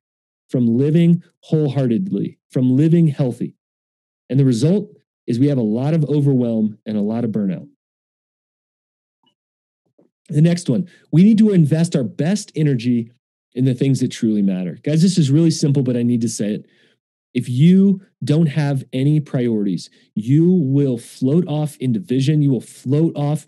from 0.48 0.66
living 0.66 1.22
wholeheartedly, 1.40 2.38
from 2.50 2.76
living 2.76 3.08
healthy. 3.08 3.54
And 4.30 4.38
the 4.38 4.44
result 4.44 4.88
is 5.26 5.38
we 5.38 5.48
have 5.48 5.58
a 5.58 5.62
lot 5.62 5.94
of 5.94 6.04
overwhelm 6.04 6.78
and 6.86 6.96
a 6.96 7.02
lot 7.02 7.24
of 7.24 7.30
burnout. 7.30 7.68
The 10.28 10.42
next 10.42 10.68
one, 10.68 10.88
we 11.10 11.22
need 11.22 11.38
to 11.38 11.50
invest 11.50 11.96
our 11.96 12.04
best 12.04 12.52
energy 12.54 13.12
in 13.54 13.64
the 13.64 13.74
things 13.74 14.00
that 14.00 14.10
truly 14.10 14.42
matter. 14.42 14.78
Guys, 14.82 15.02
this 15.02 15.18
is 15.18 15.30
really 15.30 15.50
simple, 15.50 15.82
but 15.82 15.96
I 15.96 16.02
need 16.02 16.20
to 16.22 16.28
say 16.28 16.54
it. 16.54 16.66
If 17.34 17.48
you 17.48 18.00
don't 18.24 18.46
have 18.46 18.84
any 18.92 19.20
priorities, 19.20 19.90
you 20.14 20.50
will 20.50 20.98
float 20.98 21.46
off 21.46 21.76
into 21.78 22.00
vision. 22.00 22.42
You 22.42 22.50
will 22.50 22.60
float 22.60 23.12
off 23.16 23.46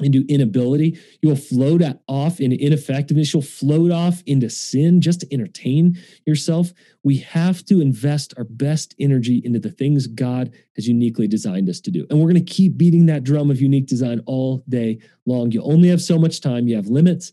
into 0.00 0.24
inability. 0.28 0.98
You 1.22 1.30
will 1.30 1.36
float 1.36 1.82
off 2.06 2.40
into 2.40 2.56
ineffectiveness. 2.56 3.32
You'll 3.32 3.42
float 3.42 3.90
off 3.90 4.22
into 4.26 4.48
sin 4.48 5.00
just 5.00 5.20
to 5.20 5.32
entertain 5.32 5.98
yourself. 6.26 6.72
We 7.02 7.18
have 7.18 7.64
to 7.66 7.80
invest 7.80 8.34
our 8.36 8.44
best 8.44 8.94
energy 8.98 9.42
into 9.44 9.58
the 9.58 9.70
things 9.70 10.06
God 10.06 10.52
has 10.76 10.86
uniquely 10.86 11.28
designed 11.28 11.68
us 11.68 11.80
to 11.80 11.90
do. 11.90 12.06
And 12.10 12.18
we're 12.18 12.30
going 12.30 12.44
to 12.44 12.52
keep 12.52 12.76
beating 12.76 13.06
that 13.06 13.24
drum 13.24 13.50
of 13.50 13.60
unique 13.60 13.86
design 13.86 14.20
all 14.26 14.62
day 14.68 15.00
long. 15.26 15.50
You 15.52 15.62
only 15.62 15.88
have 15.88 16.02
so 16.02 16.18
much 16.18 16.40
time, 16.40 16.68
you 16.68 16.76
have 16.76 16.88
limits. 16.88 17.32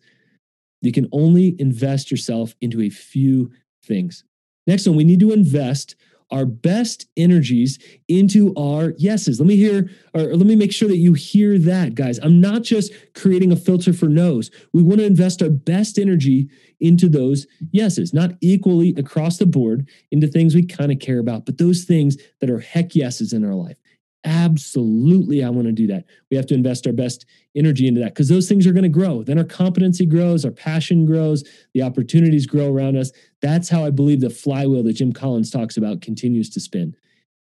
You 0.81 0.91
can 0.91 1.07
only 1.11 1.55
invest 1.59 2.11
yourself 2.11 2.55
into 2.61 2.81
a 2.81 2.89
few 2.89 3.51
things. 3.83 4.23
Next 4.67 4.87
one, 4.87 4.97
we 4.97 5.03
need 5.03 5.19
to 5.19 5.31
invest 5.31 5.95
our 6.31 6.45
best 6.45 7.07
energies 7.15 7.77
into 8.07 8.53
our 8.55 8.93
yeses. 8.97 9.39
Let 9.39 9.47
me 9.47 9.55
hear, 9.55 9.89
or 10.13 10.35
let 10.35 10.47
me 10.47 10.55
make 10.55 10.73
sure 10.73 10.87
that 10.87 10.97
you 10.97 11.13
hear 11.13 11.59
that, 11.59 11.93
guys. 11.93 12.19
I'm 12.19 12.41
not 12.41 12.63
just 12.63 12.91
creating 13.13 13.51
a 13.51 13.55
filter 13.55 13.93
for 13.93 14.07
no's. 14.07 14.49
We 14.73 14.81
want 14.81 14.99
to 14.99 15.05
invest 15.05 15.43
our 15.43 15.49
best 15.49 15.99
energy 15.99 16.49
into 16.79 17.09
those 17.09 17.45
yeses, 17.71 18.13
not 18.13 18.31
equally 18.41 18.95
across 18.97 19.37
the 19.37 19.45
board 19.45 19.87
into 20.11 20.27
things 20.27 20.55
we 20.55 20.65
kind 20.65 20.91
of 20.91 20.99
care 20.99 21.19
about, 21.19 21.45
but 21.45 21.57
those 21.57 21.83
things 21.83 22.17
that 22.41 22.49
are 22.49 22.59
heck 22.59 22.95
yeses 22.95 23.31
in 23.31 23.45
our 23.45 23.53
life. 23.53 23.77
Absolutely, 24.25 25.43
I 25.43 25.49
want 25.49 25.67
to 25.67 25.71
do 25.71 25.85
that. 25.87 26.05
We 26.31 26.37
have 26.37 26.47
to 26.47 26.55
invest 26.55 26.87
our 26.87 26.93
best 26.93 27.25
energy 27.55 27.87
into 27.87 28.01
that 28.01 28.15
because 28.15 28.27
those 28.27 28.49
things 28.49 28.65
are 28.65 28.73
going 28.73 28.83
to 28.83 28.89
grow. 28.89 29.21
Then 29.21 29.37
our 29.37 29.43
competency 29.43 30.07
grows, 30.07 30.43
our 30.43 30.51
passion 30.51 31.05
grows, 31.05 31.43
the 31.75 31.83
opportunities 31.83 32.47
grow 32.47 32.73
around 32.73 32.97
us. 32.97 33.11
That's 33.41 33.69
how 33.69 33.85
I 33.85 33.91
believe 33.91 34.21
the 34.21 34.31
flywheel 34.31 34.81
that 34.83 34.93
Jim 34.93 35.13
Collins 35.13 35.51
talks 35.51 35.77
about 35.77 36.01
continues 36.01 36.49
to 36.51 36.59
spin. 36.59 36.95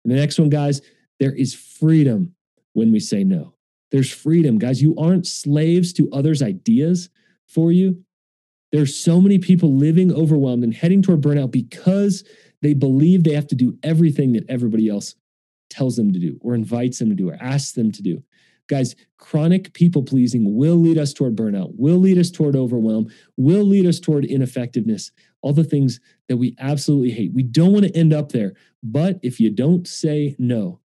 And 0.04 0.12
the 0.12 0.16
next 0.16 0.40
one, 0.40 0.50
guys, 0.50 0.82
there 1.20 1.36
is 1.36 1.54
freedom 1.54 2.34
when 2.74 2.92
we 2.92 3.00
say 3.00 3.24
no. 3.24 3.54
There's 3.92 4.12
freedom, 4.12 4.58
guys. 4.58 4.82
You 4.82 4.96
aren't 4.98 5.28
slaves 5.28 5.94
to 5.94 6.10
others' 6.12 6.42
ideas 6.42 7.10
for 7.46 7.72
you. 7.72 8.04
There's 8.72 8.96
so 8.96 9.22
many 9.22 9.38
people 9.38 9.76
living 9.76 10.12
overwhelmed 10.12 10.64
and 10.64 10.74
heading 10.74 11.04
toward 11.04 11.22
burnout 11.22 11.52
because 11.52 12.24
they 12.62 12.74
believe 12.74 13.24
they 13.24 13.34
have 13.34 13.48
to 13.48 13.56
do 13.56 13.78
everything 13.84 14.34
that 14.34 14.50
everybody 14.50 14.90
else 14.90 15.14
tells 15.72 15.96
them 15.96 16.14
to 16.14 16.20
do 16.20 16.38
or 16.42 16.54
invites 16.54 17.00
them 17.00 17.10
to 17.10 17.16
do 17.16 17.30
or 17.30 17.38
asks 17.42 17.72
them 17.72 17.92
to 17.92 18.04
do. 18.04 18.24
Guys, 18.68 18.96
chronic 19.18 19.74
people 19.74 20.04
pleasing 20.04 20.56
will 20.56 20.76
lead 20.76 20.98
us 20.98 21.14
toward 21.14 21.36
burnout, 21.36 21.72
will 21.76 21.98
lead 21.98 22.18
us 22.18 22.30
toward 22.30 22.56
overwhelm, 22.56 23.10
will 23.36 23.64
lead 23.64 23.86
us 23.86 24.00
toward 24.00 24.24
ineffectiveness, 24.24 25.12
all 25.42 25.54
the 25.54 25.64
things 25.64 26.00
that 26.28 26.38
we 26.38 26.56
absolutely 26.60 27.12
hate. 27.12 27.34
We 27.34 27.44
don't 27.44 27.74
want 27.74 27.86
to 27.86 27.98
end 27.98 28.14
up 28.14 28.32
there. 28.32 28.54
But 28.84 29.20
if 29.24 29.40
you 29.40 29.50
don't 29.50 29.88
say 29.88 30.36
no, 30.38 30.81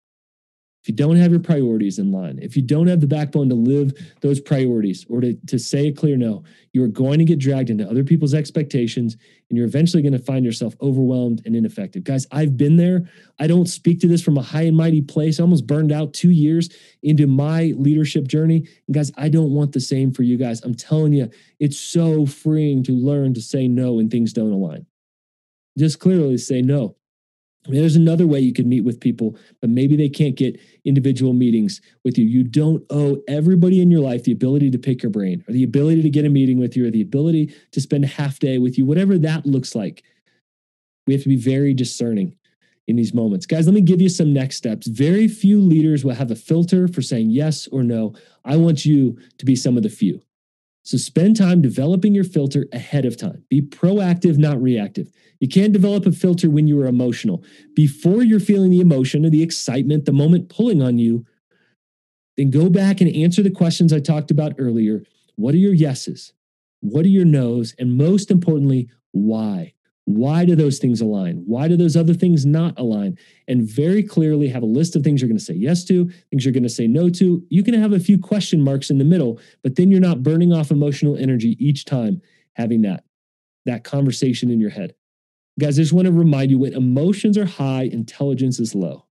if 0.85 0.89
you 0.89 0.95
don't 0.95 1.17
have 1.17 1.31
your 1.31 1.41
priorities 1.41 1.99
in 1.99 2.13
line, 2.13 2.39
if 2.43 2.57
you 2.57 2.61
don't 2.61 2.89
have 2.89 3.01
the 3.01 3.07
backbone 3.07 3.49
to 3.49 3.55
live 3.55 3.95
those 4.21 4.39
priorities 4.39 5.07
or 5.09 5.23
to, 5.23 5.33
to 5.47 5.59
say 5.59 5.87
a 5.87 5.93
clear 5.93 6.19
no, 6.19 6.45
you 6.75 6.85
are 6.85 6.89
going 6.89 7.19
to 7.19 7.25
get 7.25 7.39
dragged 7.39 7.71
into 7.71 7.89
other 7.89 8.05
people's 8.05 8.35
expectations 8.35 9.17
and 9.49 9.57
you're 9.57 9.67
eventually 9.67 10.03
going 10.03 10.13
to 10.13 10.19
find 10.19 10.45
yourself 10.45 10.75
overwhelmed 10.83 11.41
and 11.47 11.57
ineffective. 11.57 12.05
Guys, 12.05 12.27
I've 12.31 12.59
been 12.59 12.77
there. 12.77 13.09
I 13.39 13.47
don't 13.47 13.65
speak 13.65 13.99
to 14.01 14.07
this 14.07 14.21
from 14.23 14.37
a 14.37 14.43
high 14.43 14.65
and 14.65 14.77
mighty 14.77 15.01
place. 15.01 15.41
I 15.41 15.45
almost 15.45 15.67
burned 15.67 15.91
out 15.91 16.13
two 16.13 16.29
years 16.29 16.69
into 17.03 17.27
my 17.27 17.73
leadership 17.79 18.29
journey. 18.29 18.69
And 18.87 18.95
guys, 18.95 19.11
I 19.17 19.31
don't 19.31 19.53
want 19.53 19.73
the 19.73 19.81
same 19.81 20.13
for 20.13 20.23
you 20.23 20.37
guys. 20.37 20.61
I'm 20.61 20.75
telling 20.75 21.15
you, 21.15 21.31
it's 21.61 21.81
so 21.81 22.27
freeing 22.27 22.83
to 22.83 22.93
learn 22.93 23.33
to 23.33 23.41
say 23.41 23.69
no 23.69 23.95
when 23.95 24.11
things 24.11 24.35
don't 24.35 24.53
align. 24.53 24.85
Just 25.79 25.99
clearly 25.99 26.37
say 26.37 26.61
no. 26.61 26.97
There's 27.67 27.97
another 27.97 28.27
way 28.27 28.41
you 28.41 28.53
could 28.53 28.67
meet 28.67 28.83
with 28.83 29.01
people, 29.01 29.37
but 29.61 29.71
maybe 29.71 29.97
they 29.97 30.11
can't 30.11 30.35
get 30.35 30.61
individual 30.85 31.33
meetings 31.33 31.81
with 32.05 32.19
you. 32.19 32.27
You 32.27 32.45
don't 32.45 32.85
owe 32.91 33.23
everybody 33.27 33.81
in 33.81 33.91
your 33.91 34.03
life 34.03 34.25
the 34.25 34.33
ability 34.33 34.71
to 34.71 34.79
pick 34.79 35.03
your 35.03 35.11
brain 35.11 35.43
or 35.49 35.53
the 35.53 35.65
ability 35.65 36.03
to 36.03 36.11
get 36.11 36.27
a 36.27 36.29
meeting 36.29 36.59
with 36.59 36.77
you 36.77 36.87
or 36.87 36.91
the 36.91 37.01
ability 37.01 37.55
to 37.73 37.81
spend 37.81 38.05
a 38.05 38.09
half 38.09 38.39
day 38.39 38.59
with 38.59 38.77
you, 38.77 38.85
whatever 38.85 39.17
that 39.19 39.47
looks 39.47 39.75
like. 39.75 40.03
We 41.07 41.15
have 41.15 41.23
to 41.23 41.29
be 41.29 41.37
very 41.37 41.73
discerning 41.73 42.37
in 42.87 42.97
these 42.97 43.15
moments. 43.15 43.47
Guys, 43.47 43.67
let 43.67 43.75
me 43.75 43.81
give 43.81 44.01
you 44.01 44.11
some 44.11 44.33
next 44.33 44.57
steps. 44.57 44.87
Very 44.87 45.27
few 45.27 45.59
leaders 45.59 46.05
will 46.05 46.15
have 46.15 46.31
a 46.31 46.37
filter 46.37 46.87
for 46.87 47.01
saying 47.01 47.31
yes 47.31 47.67
or 47.69 47.83
no. 47.83 48.15
I 48.45 48.57
want 48.57 48.85
you 48.85 49.19
to 49.39 49.47
be 49.47 49.57
some 49.57 49.79
of 49.79 49.83
the 49.83 49.89
few. 49.89 50.21
So 50.85 50.99
spend 50.99 51.37
time 51.37 51.63
developing 51.63 52.15
your 52.15 52.25
filter 52.25 52.67
ahead 52.71 53.07
of 53.07 53.17
time. 53.17 53.43
Be 53.49 53.63
proactive, 53.63 54.37
not 54.37 54.61
reactive. 54.61 55.11
You 55.41 55.49
can't 55.49 55.73
develop 55.73 56.05
a 56.05 56.13
filter 56.13 56.51
when 56.51 56.69
you 56.69 56.79
are 56.81 56.87
emotional. 56.87 57.43
Before 57.75 58.23
you're 58.23 58.39
feeling 58.39 58.71
the 58.71 58.81
emotion 58.81 59.25
or 59.25 59.31
the 59.31 59.43
excitement, 59.43 60.05
the 60.05 60.13
moment 60.13 60.51
pulling 60.51 60.83
on 60.83 60.99
you, 60.99 61.25
then 62.37 62.51
go 62.51 62.69
back 62.69 63.01
and 63.01 63.15
answer 63.17 63.43
the 63.43 63.51
questions 63.51 63.93
I 63.93 64.01
talked 64.01 64.31
about 64.31 64.55
earlier. 64.59 65.03
What 65.37 65.55
are 65.55 65.59
your 65.59 65.73
yeses? 65.73 66.35
What 66.81 67.07
are 67.07 67.09
your 67.09 67.25
nos? 67.25 67.75
And 67.79 67.97
most 67.97 68.31
importantly, 68.31 68.91
why? 69.13 69.73
Why 70.07 70.45
do 70.45 70.55
those 70.55 70.79
things 70.79 71.01
align? 71.01 71.43
Why 71.47 71.67
do 71.67 71.77
those 71.77 71.97
other 71.97 72.13
things 72.13 72.45
not 72.45 72.79
align? 72.79 73.17
And 73.49 73.63
very 73.63 74.03
clearly 74.03 74.49
have 74.49 74.63
a 74.63 74.67
list 74.67 74.97
of 74.97 75.03
things 75.03 75.21
you're 75.21 75.29
going 75.29 75.39
to 75.39 75.45
say 75.45 75.55
yes 75.55 75.85
to, 75.85 76.11
things 76.31 76.45
you're 76.45 76.53
going 76.53 76.63
to 76.63 76.69
say 76.69 76.87
no 76.87 77.09
to. 77.11 77.43
You 77.49 77.63
can 77.63 77.75
have 77.75 77.93
a 77.93 77.99
few 77.99 78.19
question 78.19 78.61
marks 78.61 78.91
in 78.91 78.99
the 78.99 79.05
middle, 79.05 79.41
but 79.63 79.77
then 79.77 79.91
you're 79.91 80.01
not 80.01 80.23
burning 80.23 80.53
off 80.53 80.71
emotional 80.71 81.17
energy 81.17 81.57
each 81.59 81.85
time 81.85 82.21
having 82.55 82.83
that 82.83 83.05
that 83.67 83.83
conversation 83.83 84.51
in 84.51 84.61
your 84.61 84.71
head. 84.71 84.95
Guys, 85.59 85.79
I 85.79 85.83
just 85.83 85.95
want 85.95 86.07
to 86.07 86.13
remind 86.13 86.51
you 86.51 86.59
when 86.59 86.75
emotions 86.75 87.39
are 87.39 87.47
high, 87.47 87.85
intelligence 87.85 88.61
is 88.61 88.75
low. 88.75 89.07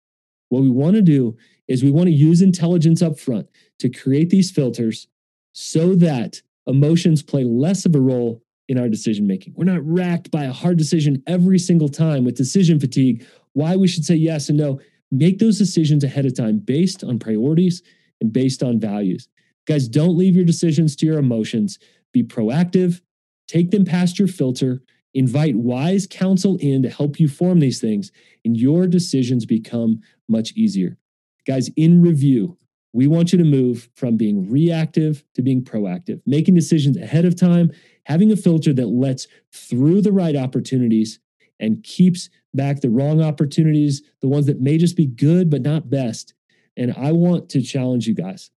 What 0.49 0.61
we 0.61 0.69
want 0.69 0.95
to 0.95 1.01
do 1.01 1.37
is 1.69 1.83
we 1.83 1.91
want 1.91 2.07
to 2.07 2.13
use 2.13 2.41
intelligence 2.41 3.01
up 3.01 3.17
front 3.17 3.47
to 3.79 3.89
create 3.89 4.29
these 4.29 4.51
filters 4.51 5.07
so 5.53 5.95
that 5.95 6.41
emotions 6.67 7.23
play 7.23 7.45
less 7.45 7.85
of 7.85 7.95
a 7.95 8.01
role 8.01 8.43
in 8.71 8.79
our 8.79 8.87
decision 8.87 9.27
making. 9.27 9.53
We're 9.57 9.65
not 9.65 9.85
racked 9.85 10.31
by 10.31 10.45
a 10.45 10.53
hard 10.53 10.77
decision 10.77 11.21
every 11.27 11.59
single 11.59 11.89
time 11.89 12.23
with 12.23 12.35
decision 12.35 12.79
fatigue, 12.79 13.25
why 13.51 13.75
we 13.75 13.87
should 13.87 14.05
say 14.05 14.15
yes 14.15 14.47
and 14.47 14.57
no. 14.57 14.79
Make 15.11 15.39
those 15.39 15.57
decisions 15.57 16.05
ahead 16.05 16.25
of 16.25 16.35
time 16.35 16.59
based 16.59 17.03
on 17.03 17.19
priorities 17.19 17.83
and 18.21 18.31
based 18.31 18.63
on 18.63 18.79
values. 18.79 19.27
Guys, 19.67 19.89
don't 19.89 20.17
leave 20.17 20.37
your 20.37 20.45
decisions 20.45 20.95
to 20.95 21.05
your 21.05 21.19
emotions. 21.19 21.79
Be 22.13 22.23
proactive, 22.23 23.01
take 23.47 23.71
them 23.71 23.83
past 23.83 24.17
your 24.17 24.29
filter, 24.29 24.81
invite 25.13 25.57
wise 25.57 26.07
counsel 26.09 26.55
in 26.61 26.81
to 26.83 26.89
help 26.89 27.19
you 27.19 27.27
form 27.27 27.59
these 27.59 27.81
things, 27.81 28.09
and 28.45 28.55
your 28.55 28.87
decisions 28.87 29.45
become 29.45 29.99
much 30.29 30.53
easier. 30.53 30.97
Guys, 31.45 31.69
in 31.75 32.01
review, 32.01 32.57
we 32.93 33.07
want 33.07 33.31
you 33.31 33.37
to 33.37 33.45
move 33.45 33.89
from 33.95 34.17
being 34.17 34.49
reactive 34.49 35.23
to 35.33 35.41
being 35.41 35.63
proactive, 35.63 36.21
making 36.25 36.55
decisions 36.55 36.97
ahead 36.97 37.25
of 37.25 37.39
time, 37.39 37.71
having 38.05 38.31
a 38.31 38.35
filter 38.35 38.73
that 38.73 38.87
lets 38.87 39.27
through 39.51 40.01
the 40.01 40.11
right 40.11 40.35
opportunities 40.35 41.19
and 41.59 41.83
keeps 41.83 42.29
back 42.53 42.81
the 42.81 42.89
wrong 42.89 43.21
opportunities, 43.21 44.01
the 44.21 44.27
ones 44.27 44.45
that 44.47 44.59
may 44.59 44.77
just 44.77 44.97
be 44.97 45.05
good 45.05 45.49
but 45.49 45.61
not 45.61 45.89
best. 45.89 46.33
And 46.75 46.93
I 46.97 47.11
want 47.11 47.49
to 47.49 47.61
challenge 47.61 48.07
you 48.07 48.15
guys 48.15 48.49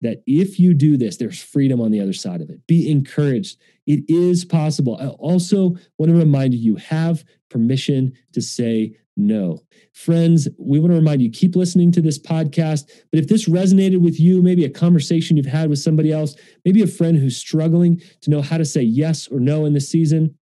that 0.00 0.22
if 0.26 0.60
you 0.60 0.74
do 0.74 0.96
this, 0.96 1.16
there's 1.16 1.42
freedom 1.42 1.80
on 1.80 1.90
the 1.90 2.00
other 2.00 2.12
side 2.12 2.40
of 2.40 2.50
it. 2.50 2.66
Be 2.66 2.90
encouraged. 2.90 3.58
It 3.88 4.04
is 4.06 4.44
possible. 4.44 4.98
I 5.00 5.08
also 5.08 5.74
want 5.96 6.12
to 6.12 6.14
remind 6.14 6.52
you 6.52 6.60
you 6.60 6.76
have 6.76 7.24
permission 7.48 8.12
to 8.34 8.42
say 8.42 8.94
no. 9.16 9.60
Friends, 9.94 10.46
we 10.58 10.78
want 10.78 10.92
to 10.92 10.98
remind 10.98 11.22
you 11.22 11.30
keep 11.30 11.56
listening 11.56 11.90
to 11.92 12.02
this 12.02 12.18
podcast. 12.18 12.84
But 13.10 13.18
if 13.18 13.28
this 13.28 13.48
resonated 13.48 14.02
with 14.02 14.20
you, 14.20 14.42
maybe 14.42 14.66
a 14.66 14.70
conversation 14.70 15.38
you've 15.38 15.46
had 15.46 15.70
with 15.70 15.78
somebody 15.78 16.12
else, 16.12 16.36
maybe 16.66 16.82
a 16.82 16.86
friend 16.86 17.16
who's 17.16 17.38
struggling 17.38 18.00
to 18.20 18.30
know 18.30 18.42
how 18.42 18.58
to 18.58 18.64
say 18.66 18.82
yes 18.82 19.26
or 19.26 19.40
no 19.40 19.64
in 19.64 19.72
this 19.72 19.88
season, 19.88 20.36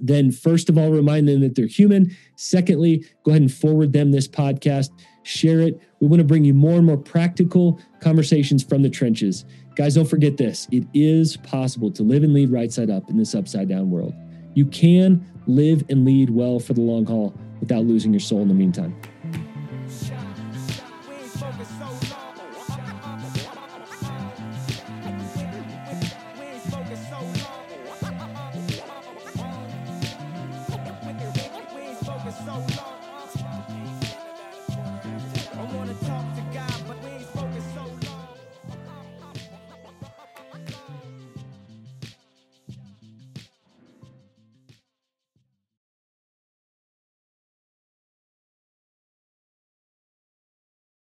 then 0.00 0.30
first 0.30 0.68
of 0.68 0.78
all, 0.78 0.90
remind 0.90 1.28
them 1.28 1.40
that 1.40 1.54
they're 1.54 1.66
human. 1.66 2.16
Secondly, 2.36 3.04
go 3.24 3.30
ahead 3.30 3.42
and 3.42 3.52
forward 3.52 3.92
them 3.92 4.10
this 4.10 4.28
podcast, 4.28 4.90
share 5.22 5.60
it. 5.60 5.80
We 6.00 6.06
want 6.06 6.20
to 6.20 6.26
bring 6.26 6.44
you 6.44 6.54
more 6.54 6.76
and 6.76 6.86
more 6.86 6.96
practical 6.96 7.80
conversations 8.00 8.62
from 8.62 8.82
the 8.82 8.90
trenches. 8.90 9.44
Guys, 9.74 9.94
don't 9.94 10.08
forget 10.08 10.36
this 10.36 10.66
it 10.72 10.84
is 10.94 11.36
possible 11.36 11.90
to 11.92 12.02
live 12.02 12.22
and 12.22 12.32
lead 12.32 12.50
right 12.50 12.72
side 12.72 12.90
up 12.90 13.08
in 13.10 13.16
this 13.16 13.34
upside 13.34 13.68
down 13.68 13.90
world. 13.90 14.14
You 14.54 14.66
can 14.66 15.24
live 15.46 15.84
and 15.88 16.04
lead 16.04 16.30
well 16.30 16.58
for 16.58 16.74
the 16.74 16.80
long 16.80 17.06
haul 17.06 17.34
without 17.60 17.84
losing 17.84 18.12
your 18.12 18.20
soul 18.20 18.42
in 18.42 18.48
the 18.48 18.54
meantime. 18.54 18.96